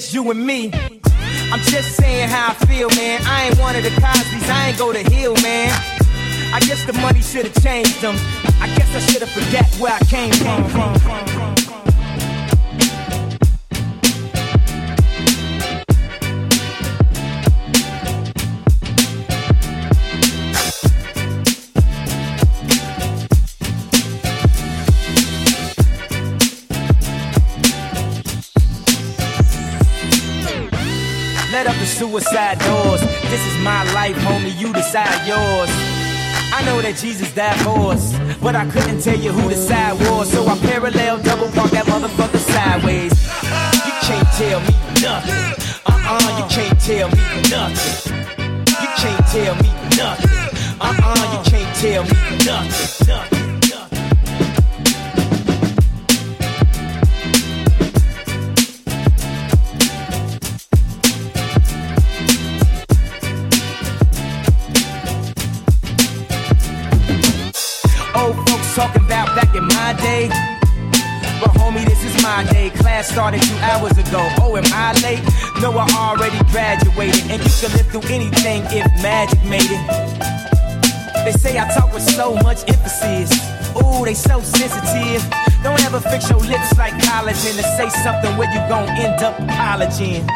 [0.00, 0.70] Just you and me.
[1.50, 3.20] I'm just saying how I feel, man.
[3.24, 5.72] I ain't one of the Cosby's, I ain't go to Hill, man.
[6.54, 8.14] I guess the money should have changed them.
[8.60, 11.57] I guess I should have forget where I came from.
[32.08, 33.00] Suicide doors.
[33.28, 34.56] This is my life, homie.
[34.58, 35.70] You decide yours.
[36.56, 39.94] I know that Jesus died for us, but I couldn't tell you who the side
[40.08, 40.32] was.
[40.32, 43.12] So I parallel double park that motherfucker sideways.
[43.86, 45.44] You can't tell me nothing.
[45.84, 48.16] Uh-uh, you can't tell me nothing.
[48.82, 50.30] You can't tell me nothing.
[50.80, 53.17] Uh-uh, you can't tell me nothing.
[69.08, 70.28] About back in my day.
[71.40, 72.68] But homie, this is my day.
[72.70, 74.20] Class started two hours ago.
[74.38, 75.24] Oh, am I late?
[75.62, 77.24] No, I already graduated.
[77.32, 79.84] And you can live through anything if magic made it.
[81.24, 83.32] They say I talk with so much emphasis.
[83.80, 85.24] Ooh, they so sensitive.
[85.62, 89.40] Don't ever fix your lips like collagen to say something where you gon' end up
[89.40, 90.26] apologizing.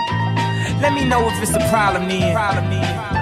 [0.81, 2.35] Let me know if it's a problem then.
[2.35, 3.13] Problem then.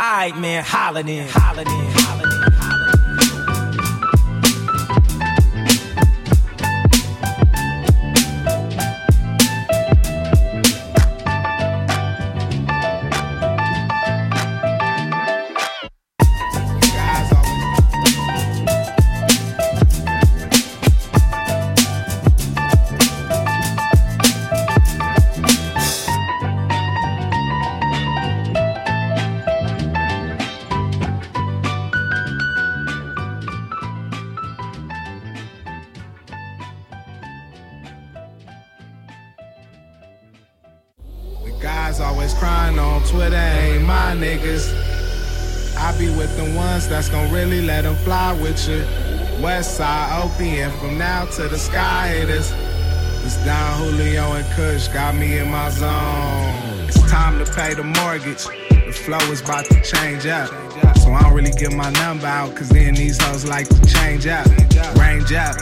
[0.00, 1.28] Alright, man, holla then.
[1.28, 2.09] Holla then.
[50.40, 52.50] OPM from now to the sky haters.
[53.22, 56.88] It's Don Julio and Kush got me in my zone.
[56.88, 58.46] It's time to pay the mortgage.
[58.70, 60.48] The flow is about to change up.
[60.96, 64.26] So I don't really give my number out, cause then these hoes like to change
[64.26, 64.46] up.
[64.96, 65.56] Range up.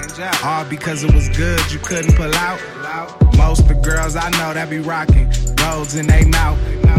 [0.45, 2.61] All because it was good, you couldn't pull out.
[3.37, 5.27] Most the girls I know that be rocking
[5.61, 6.59] roads in they mouth.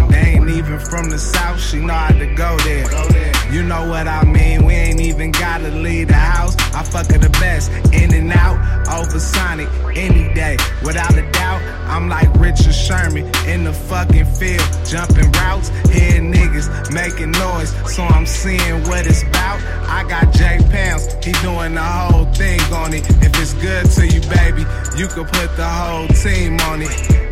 [0.10, 3.39] They ain't even from the south, she know how to go there.
[3.52, 6.56] You know what I mean, we ain't even gotta leave the house.
[6.72, 8.58] I fuck her the best, in and out,
[8.88, 10.56] over Sonic, any day.
[10.84, 11.60] Without a doubt,
[11.90, 18.04] I'm like Richard Sherman in the fucking field, jumping routes, hearing niggas making noise, so
[18.04, 19.60] I'm seeing what it's about.
[19.90, 23.04] I got Jay Pounds, he doing the whole thing on it.
[23.24, 24.62] If it's good to you, baby,
[24.96, 26.92] you could put the whole team on it.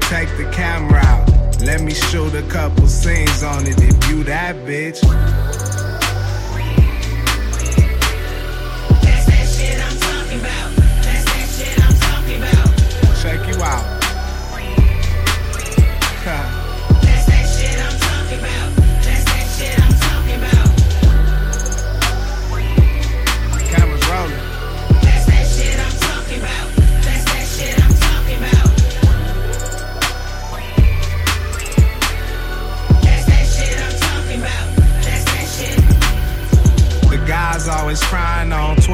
[0.09, 1.29] Take the camera out.
[1.61, 5.66] Let me shoot a couple scenes on it if you that bitch.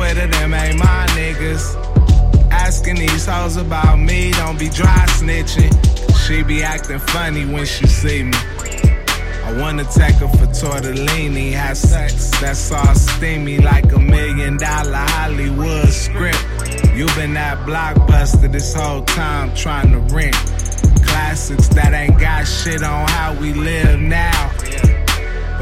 [0.03, 2.51] Twitter, them ain't my niggas.
[2.51, 5.71] Asking these hoes about me, don't be dry snitching.
[6.27, 8.37] She be acting funny when she see me.
[9.45, 15.05] I wanna take her for tortellini, have sex that's all steamy like a million dollar
[15.15, 16.43] Hollywood script.
[16.93, 20.35] You been that blockbuster this whole time trying to rent
[21.05, 24.51] classics that ain't got shit on how we live now.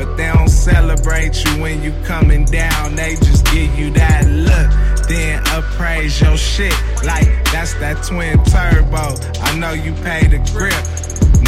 [0.02, 2.96] But they don't celebrate you when you coming down.
[2.96, 6.74] They just give you that look, then appraise your shit
[7.06, 9.14] like that's that twin turbo.
[9.44, 10.74] I know you pay the grip.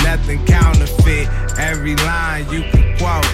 [0.06, 1.28] Nothing counterfeit,
[1.58, 3.26] every line you can quote.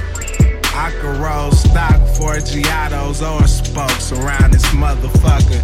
[0.74, 5.60] I could roll stock for Giottos or spokes around this motherfucker.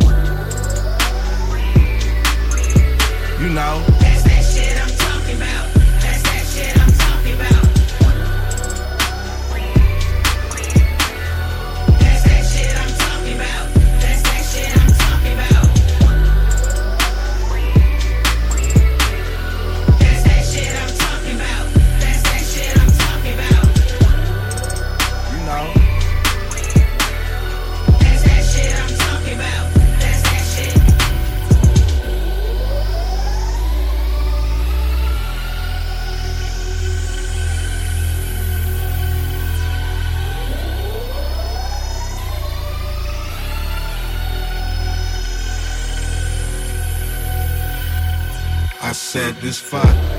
[3.40, 4.15] You know.
[49.18, 50.15] I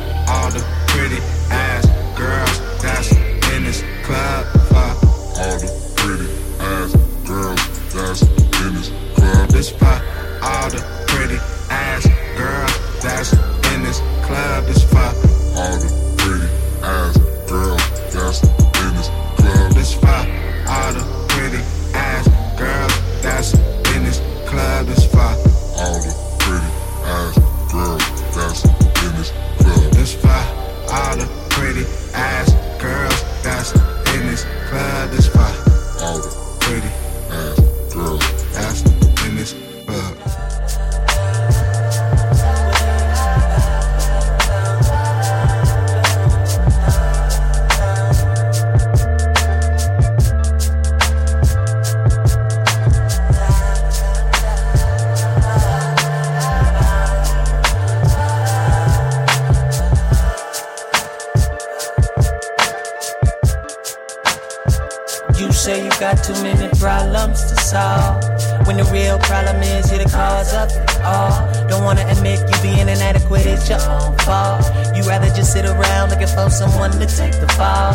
[66.87, 68.23] problems to solve.
[68.67, 71.35] When the real problem is you're the cause of it all.
[71.67, 74.63] Don't wanna admit you being inadequate, it's your own fault.
[74.95, 77.91] You rather just sit around looking for someone to take the fall.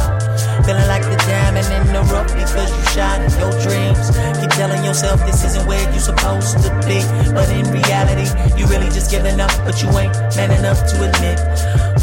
[0.68, 4.12] Feeling like the diamond in the rough because you shine in your dreams.
[4.44, 7.00] Keep telling yourself this isn't where you're supposed to be.
[7.32, 8.28] But in reality,
[8.60, 11.40] you really just giving up, but you ain't man enough to admit.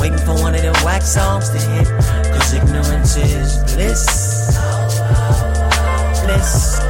[0.00, 1.88] Waiting for one of them wax songs to hit.
[2.32, 4.48] Cause ignorance is bliss
[6.28, 6.87] bliss.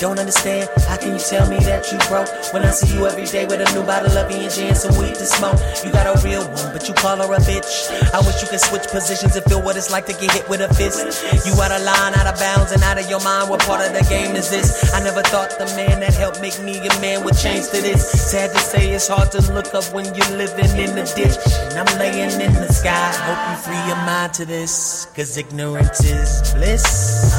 [0.00, 0.66] Don't understand.
[0.88, 3.60] How can you tell me that you broke when I see you every day with
[3.60, 5.60] a new bottle of E&J and some weed to smoke?
[5.84, 7.92] You got a real one, but you call her a bitch.
[8.16, 10.64] I wish you could switch positions and feel what it's like to get hit with
[10.64, 11.04] a fist.
[11.44, 13.50] You out of line, out of bounds, and out of your mind.
[13.50, 14.88] What part of the game is this?
[14.94, 18.00] I never thought the man that helped make me a man would change to this.
[18.00, 21.36] Sad to say, it's hard to look up when you're living in the ditch.
[21.68, 23.12] And I'm laying in the sky.
[23.52, 26.54] You free your mind to this, cause ignorance is.
[26.54, 27.29] Bliss.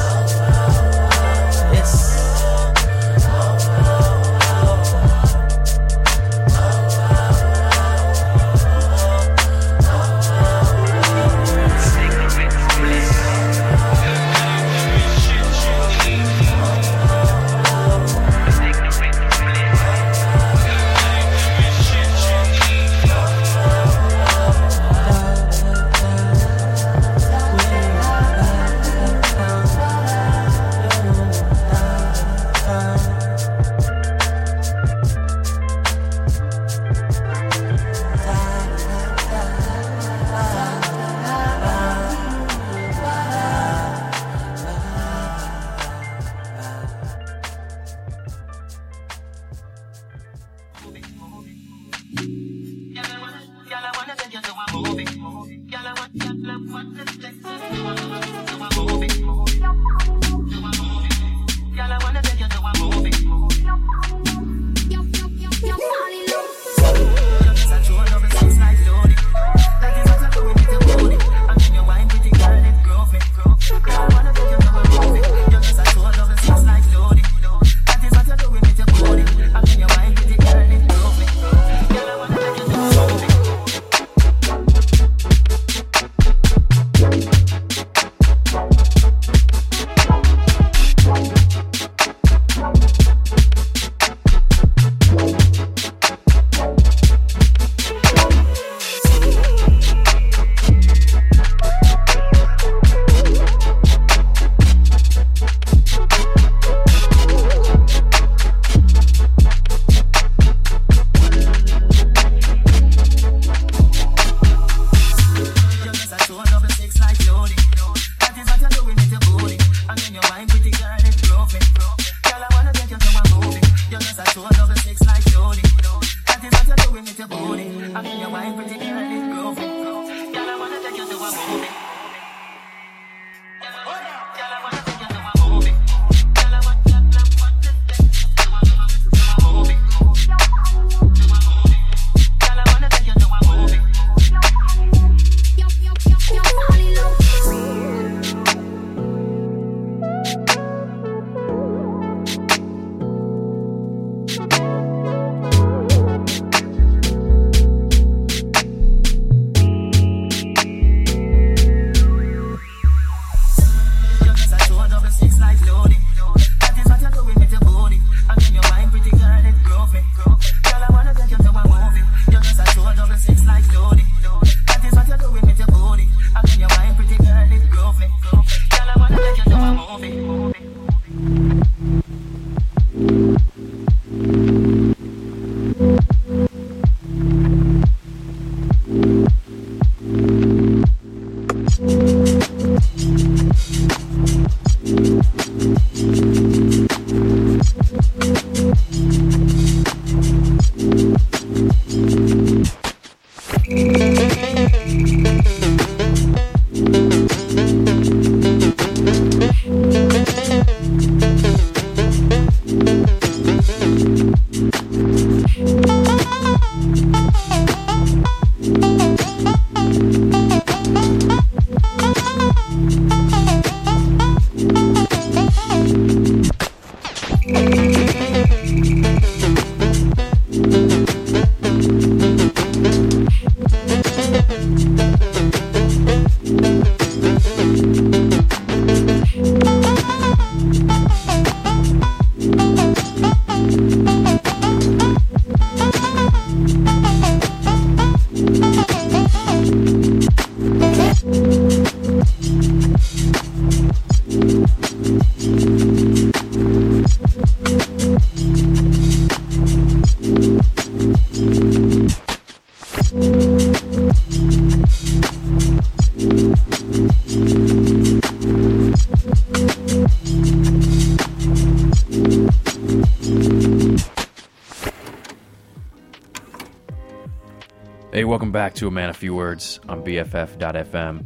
[278.31, 281.25] Welcome back to A Man a Few Words on BFF.FM.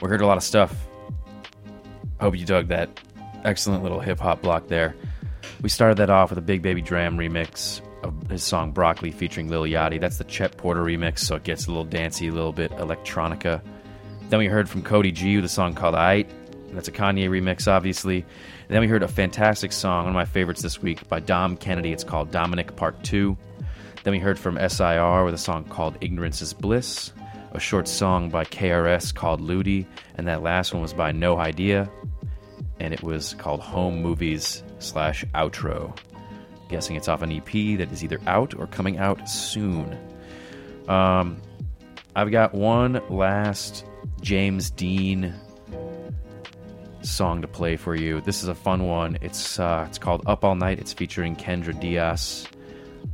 [0.00, 0.72] We heard a lot of stuff.
[2.20, 3.00] Hope you dug that
[3.42, 4.94] excellent little hip hop block there.
[5.60, 9.48] We started that off with a Big Baby Dram remix of his song Broccoli featuring
[9.48, 10.00] Lil Yachty.
[10.00, 13.60] That's the Chet Porter remix, so it gets a little dancey, a little bit electronica.
[14.28, 16.28] Then we heard from Cody G with a song called Aight.
[16.74, 18.18] That's a Kanye remix, obviously.
[18.18, 21.56] And then we heard a fantastic song, one of my favorites this week, by Dom
[21.56, 21.90] Kennedy.
[21.90, 23.36] It's called Dominic Part 2.
[24.04, 27.10] Then we heard from SIR with a song called Ignorance is Bliss,
[27.52, 29.86] a short song by KRS called Ludi,
[30.16, 31.90] and that last one was by No Idea,
[32.78, 35.96] and it was called Home Movies slash Outro.
[36.68, 39.96] Guessing it's off an EP that is either out or coming out soon.
[40.86, 41.40] Um,
[42.14, 43.86] I've got one last
[44.20, 45.32] James Deen
[47.00, 48.20] song to play for you.
[48.20, 49.16] This is a fun one.
[49.22, 50.78] It's uh, it's called Up All Night.
[50.78, 52.46] It's featuring Kendra Diaz.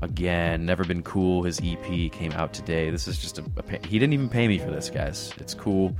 [0.03, 1.43] Again, Never Been Cool.
[1.43, 2.91] His EP came out today.
[2.91, 5.33] This is just a, a he didn't even pay me for this, guys.
[5.39, 5.97] It's cool.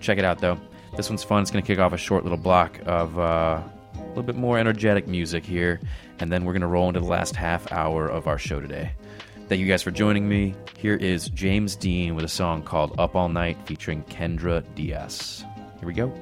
[0.00, 0.58] Check it out though.
[0.96, 1.42] This one's fun.
[1.42, 3.60] It's gonna kick off a short little block of uh,
[3.94, 5.80] a little bit more energetic music here,
[6.18, 8.92] and then we're gonna roll into the last half hour of our show today.
[9.48, 10.54] Thank you guys for joining me.
[10.76, 15.44] Here is James Deen with a song called Up All Night featuring Kendra Diaz.
[15.78, 16.12] Here we go.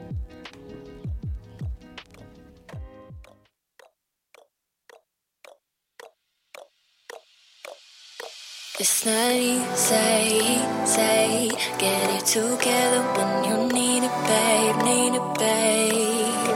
[8.77, 11.49] It's not easy, say,
[11.79, 16.49] get it together when you need it, babe, need it, babe.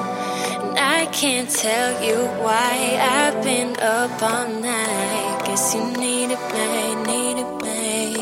[0.65, 5.43] And I can't tell you why I've been up all night.
[5.47, 8.19] Guess you need it, babe, need it, babe.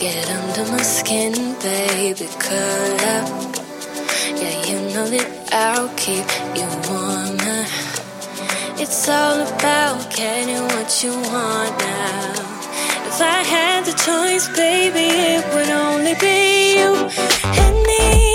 [0.00, 3.28] Get under my skin, baby, curl up.
[4.40, 7.45] Yeah, you know that I'll keep you warm.
[8.78, 12.32] It's all about getting what you want now.
[13.06, 18.25] If I had the choice, baby, it would only be you and me.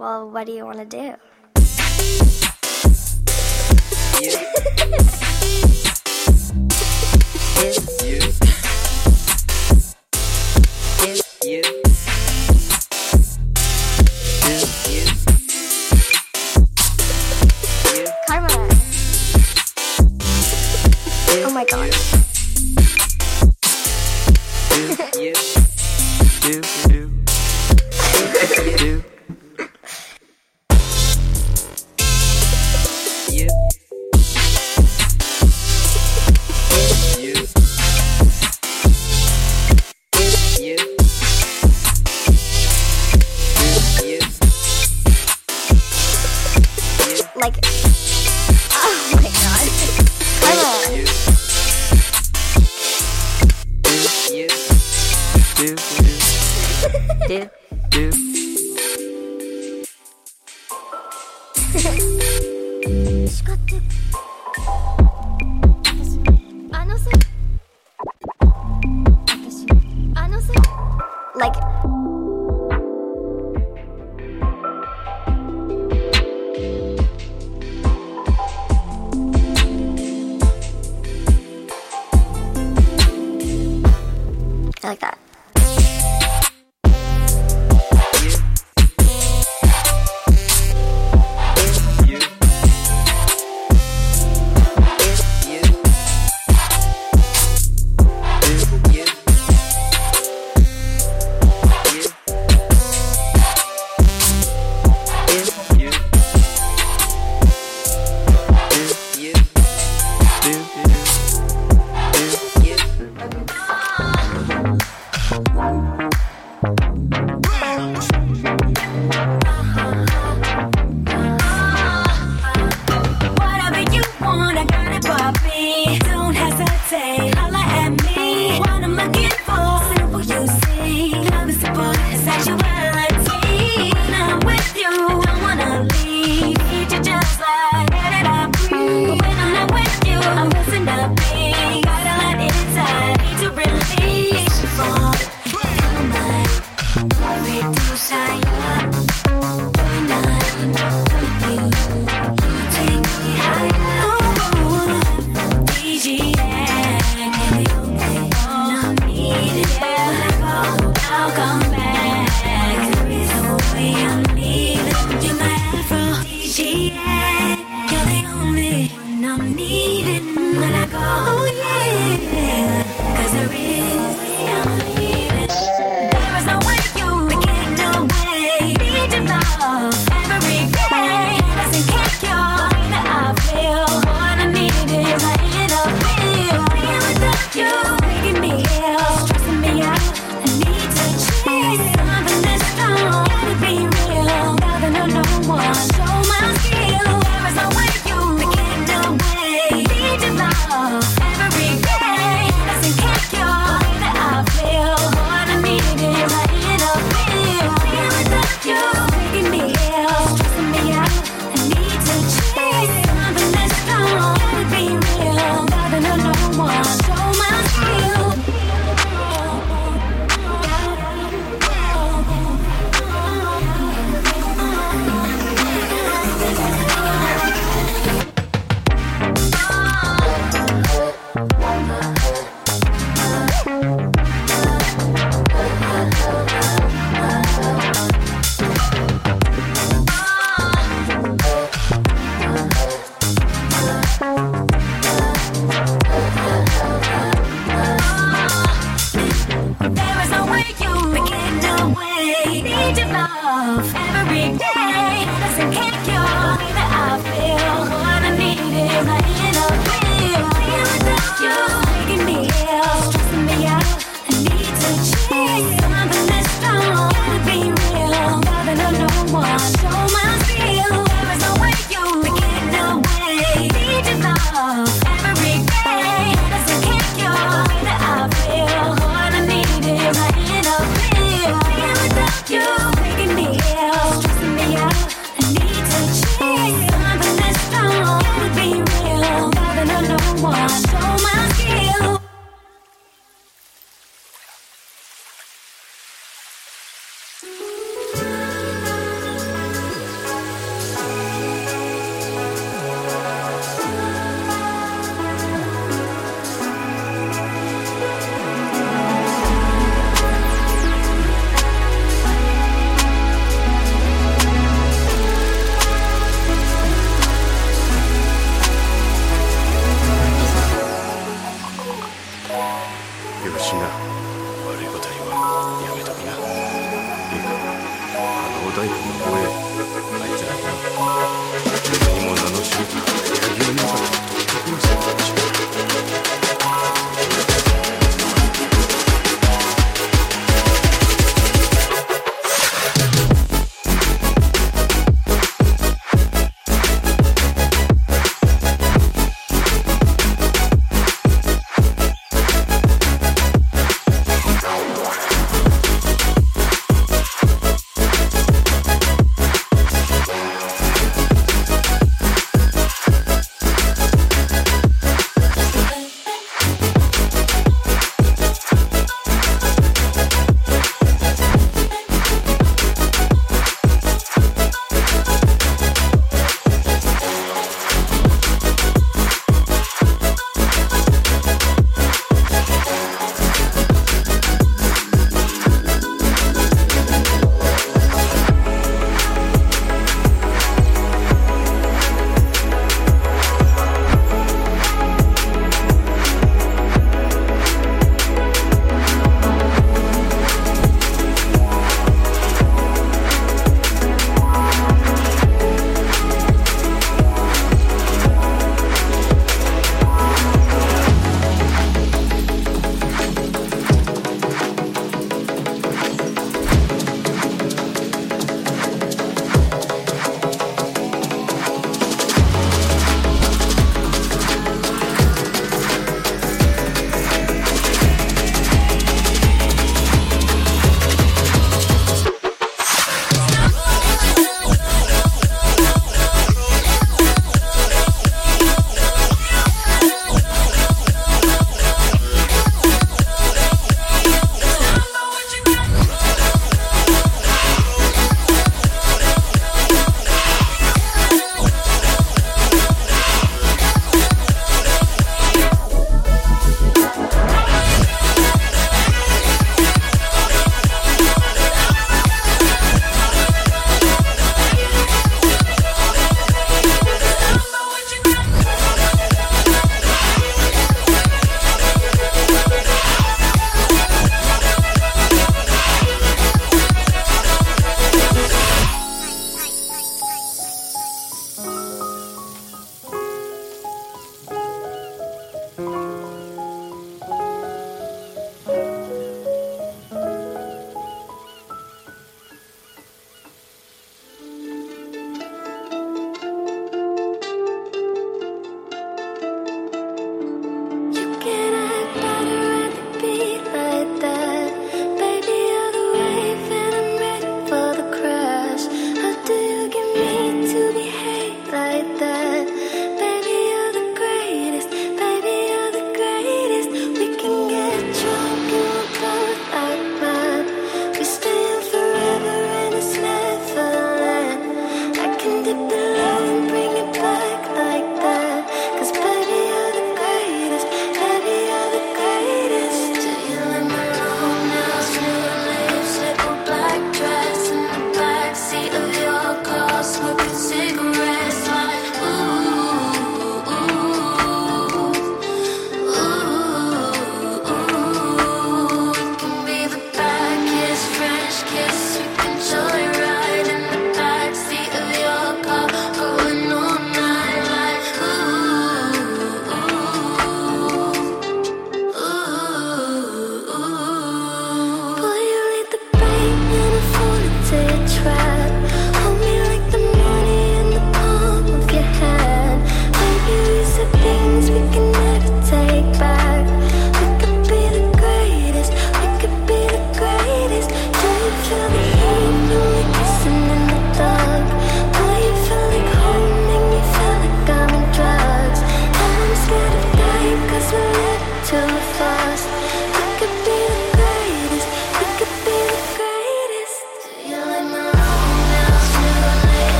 [0.00, 1.14] well, what do you want to do?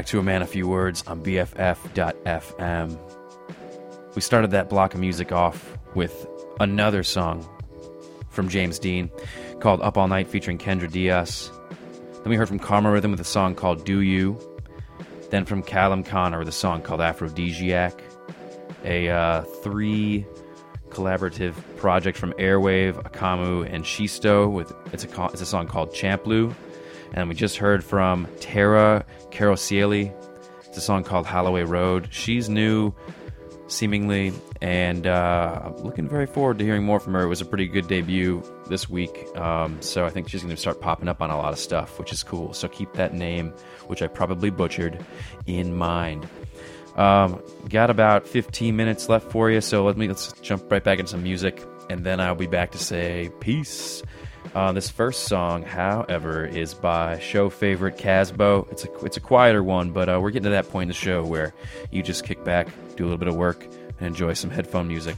[0.00, 2.98] Back to A Man, A Few Words on BFF.FM.
[4.14, 6.26] We started that block of music off with
[6.58, 7.46] another song
[8.30, 9.10] from James Deen
[9.60, 11.50] called Up All Night featuring Kendra Diaz.
[12.14, 14.38] Then we heard from Karma Rhythm with a song called Do You.
[15.28, 18.02] Then from Callum Connor with a song called Aphrodisiac.
[18.86, 20.24] A uh, three
[20.88, 26.54] collaborative project from Airwave, Akamu, and Shisto with it's a it's a song called Champlu.
[27.12, 30.12] And we just heard from Tara Carosieli.
[30.66, 32.08] It's a song called Holloway Road.
[32.10, 32.94] She's new,
[33.66, 37.22] seemingly, and uh, I'm looking very forward to hearing more from her.
[37.22, 40.60] It was a pretty good debut this week, um, so I think she's going to
[40.60, 42.52] start popping up on a lot of stuff, which is cool.
[42.52, 43.52] So keep that name,
[43.86, 45.04] which I probably butchered,
[45.46, 46.28] in mind.
[46.96, 50.98] Um, got about 15 minutes left for you, so let me let's jump right back
[50.98, 54.02] into some music, and then I'll be back to say peace.
[54.54, 58.70] Uh, this first song, however, is by show favorite Kasbo.
[58.72, 60.94] It's a it's a quieter one, but uh, we're getting to that point in the
[60.94, 61.54] show where
[61.92, 63.64] you just kick back, do a little bit of work,
[63.98, 65.16] and enjoy some headphone music.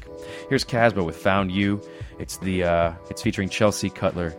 [0.51, 1.81] Here's Kasbo with "Found You."
[2.19, 4.35] It's the uh, it's featuring Chelsea Cutler,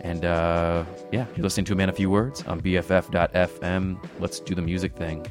[0.00, 4.06] and uh, yeah, you're listening to a man a few words on BFF.FM.
[4.20, 5.26] Let's do the music thing.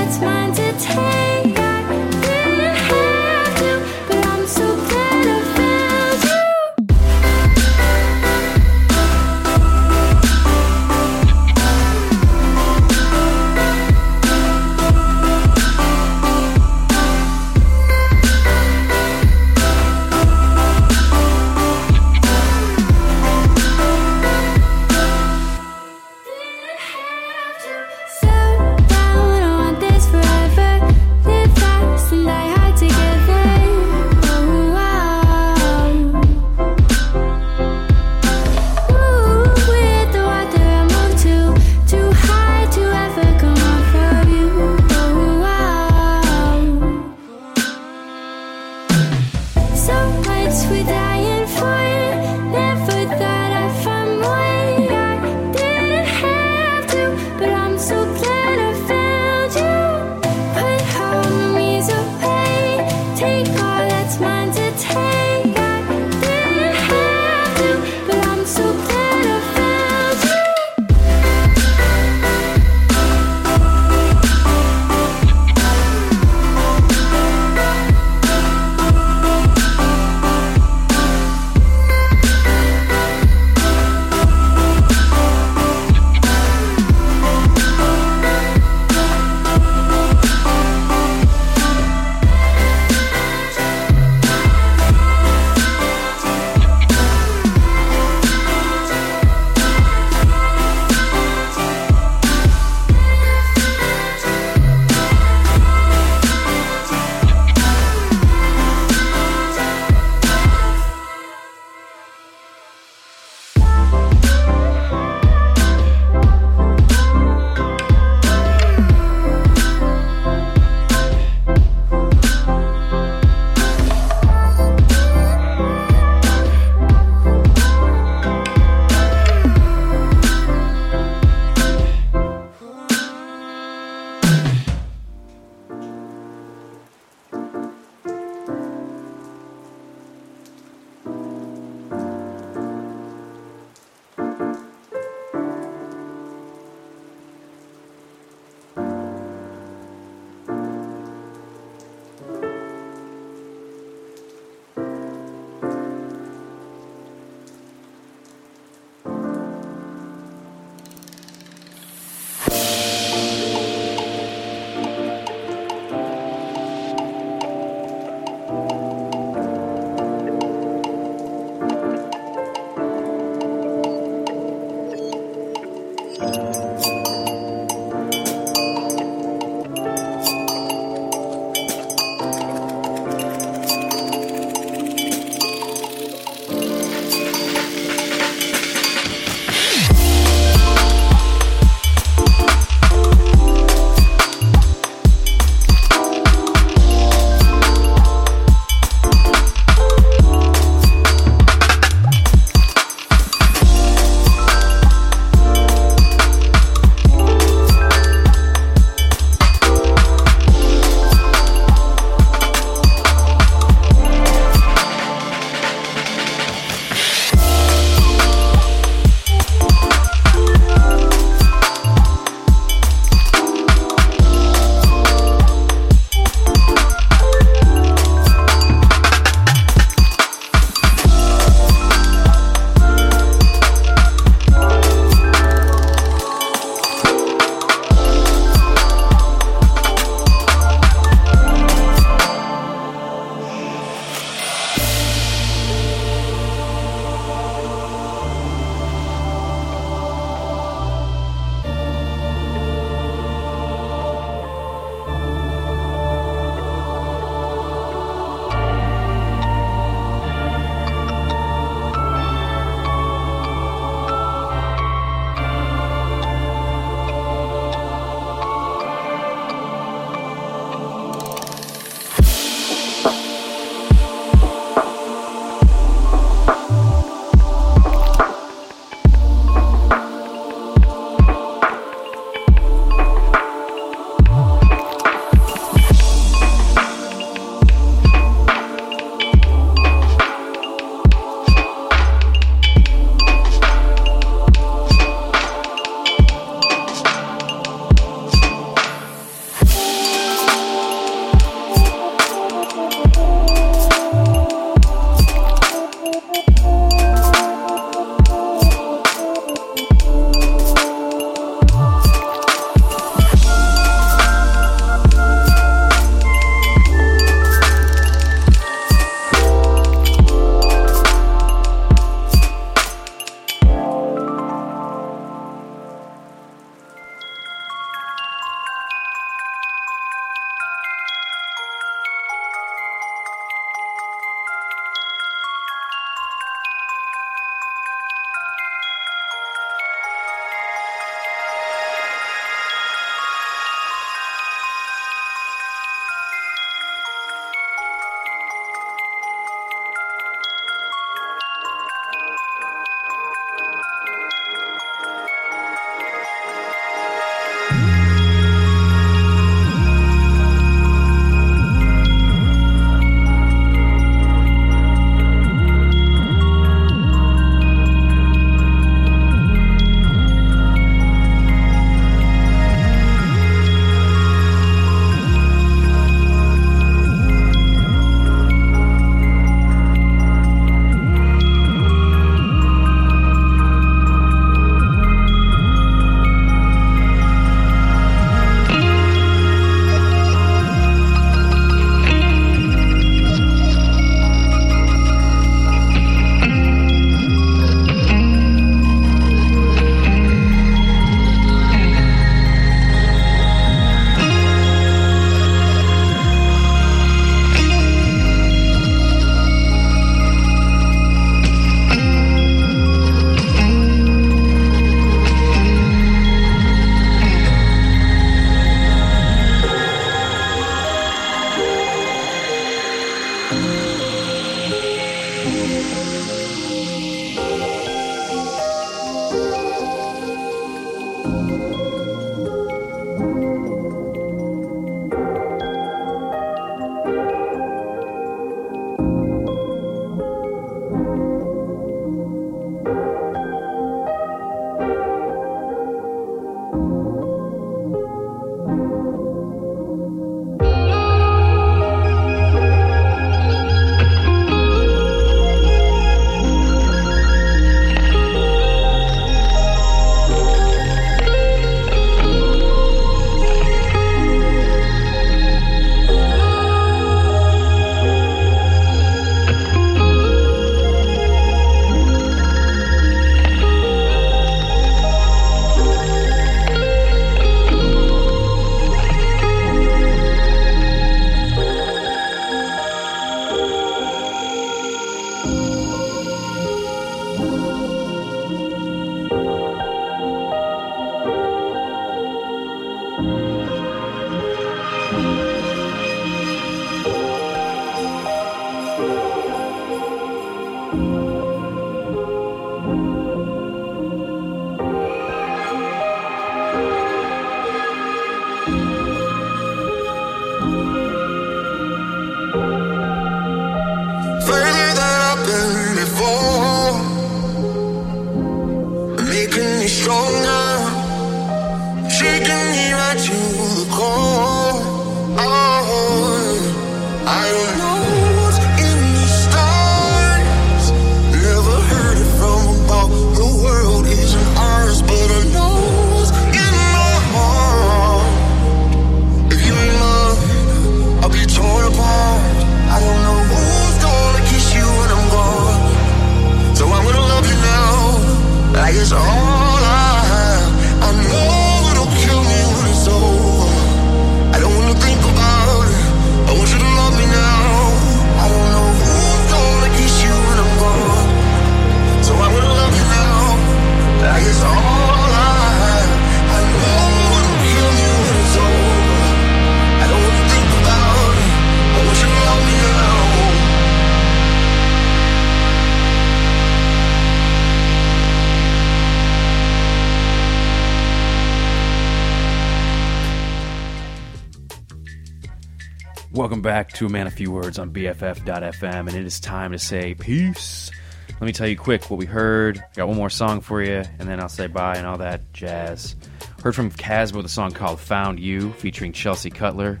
[587.02, 590.88] To A Man a Few Words on BFF.FM, and it is time to say peace.
[591.30, 592.80] Let me tell you quick what we heard.
[592.94, 596.14] Got one more song for you, and then I'll say bye and all that jazz.
[596.62, 600.00] Heard from Kasbo with a song called Found You, featuring Chelsea Cutler.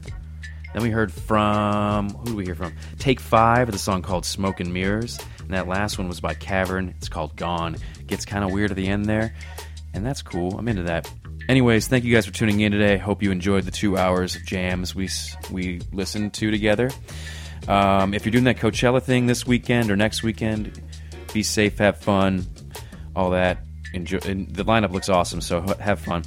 [0.74, 2.72] Then we heard from, who do we hear from?
[3.00, 5.18] Take Five with a song called Smoke and Mirrors.
[5.40, 6.94] And that last one was by Cavern.
[6.98, 7.78] It's called Gone.
[8.06, 9.34] Gets kind of weird at the end there,
[9.92, 10.56] and that's cool.
[10.56, 11.10] I'm into that.
[11.48, 12.96] Anyways, thank you guys for tuning in today.
[12.98, 15.08] Hope you enjoyed the two hours of jams we
[15.50, 16.90] we listened to together.
[17.68, 20.80] Um, if you're doing that Coachella thing this weekend or next weekend,
[21.32, 22.46] be safe, have fun,
[23.14, 23.58] all that.
[23.92, 24.18] Enjoy.
[24.18, 26.24] The lineup looks awesome, so have fun.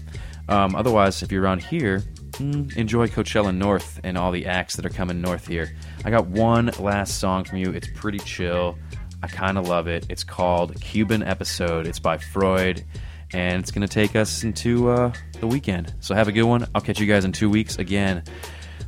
[0.47, 4.85] Um, otherwise, if you're around here, mm, enjoy Coachella North and all the acts that
[4.85, 5.75] are coming north here.
[6.03, 7.71] I got one last song from you.
[7.71, 8.77] It's pretty chill.
[9.23, 10.05] I kind of love it.
[10.09, 11.87] It's called Cuban Episode.
[11.87, 12.85] It's by Freud,
[13.35, 15.93] and it's going to take us into uh, the weekend.
[15.99, 16.65] So have a good one.
[16.73, 18.23] I'll catch you guys in two weeks again.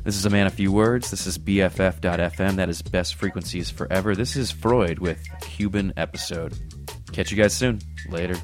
[0.04, 1.10] This is a man a few words.
[1.10, 2.56] This is BFF.FM.
[2.56, 4.16] That is best frequencies forever.
[4.16, 6.54] This is Freud with Cuban Episode.
[7.12, 7.80] Catch you guys soon.
[8.08, 8.36] Later.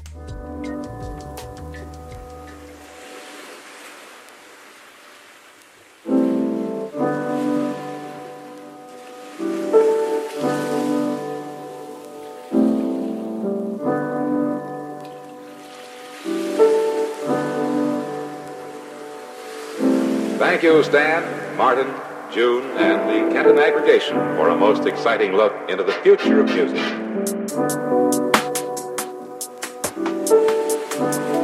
[20.65, 21.85] You, Stan, Martin,
[22.33, 26.79] June, and the Kenton Aggregation for a most exciting look into the future of music.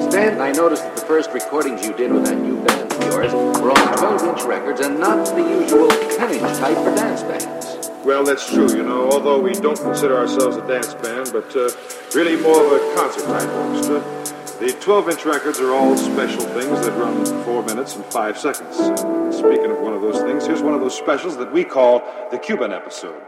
[0.10, 3.32] Stan, I noticed that the first recordings you did with that new band of yours
[3.62, 7.92] were on 12 inch records and not the usual 10 inch type for dance bands.
[8.04, 11.70] Well, that's true, you know, although we don't consider ourselves a dance band, but uh,
[12.16, 14.31] really more of a concert type orchestra.
[14.62, 18.78] The 12 inch records are all special things that run four minutes and five seconds.
[18.78, 22.04] And speaking of one of those things, here's one of those specials that we call
[22.30, 23.24] the Cuban episode.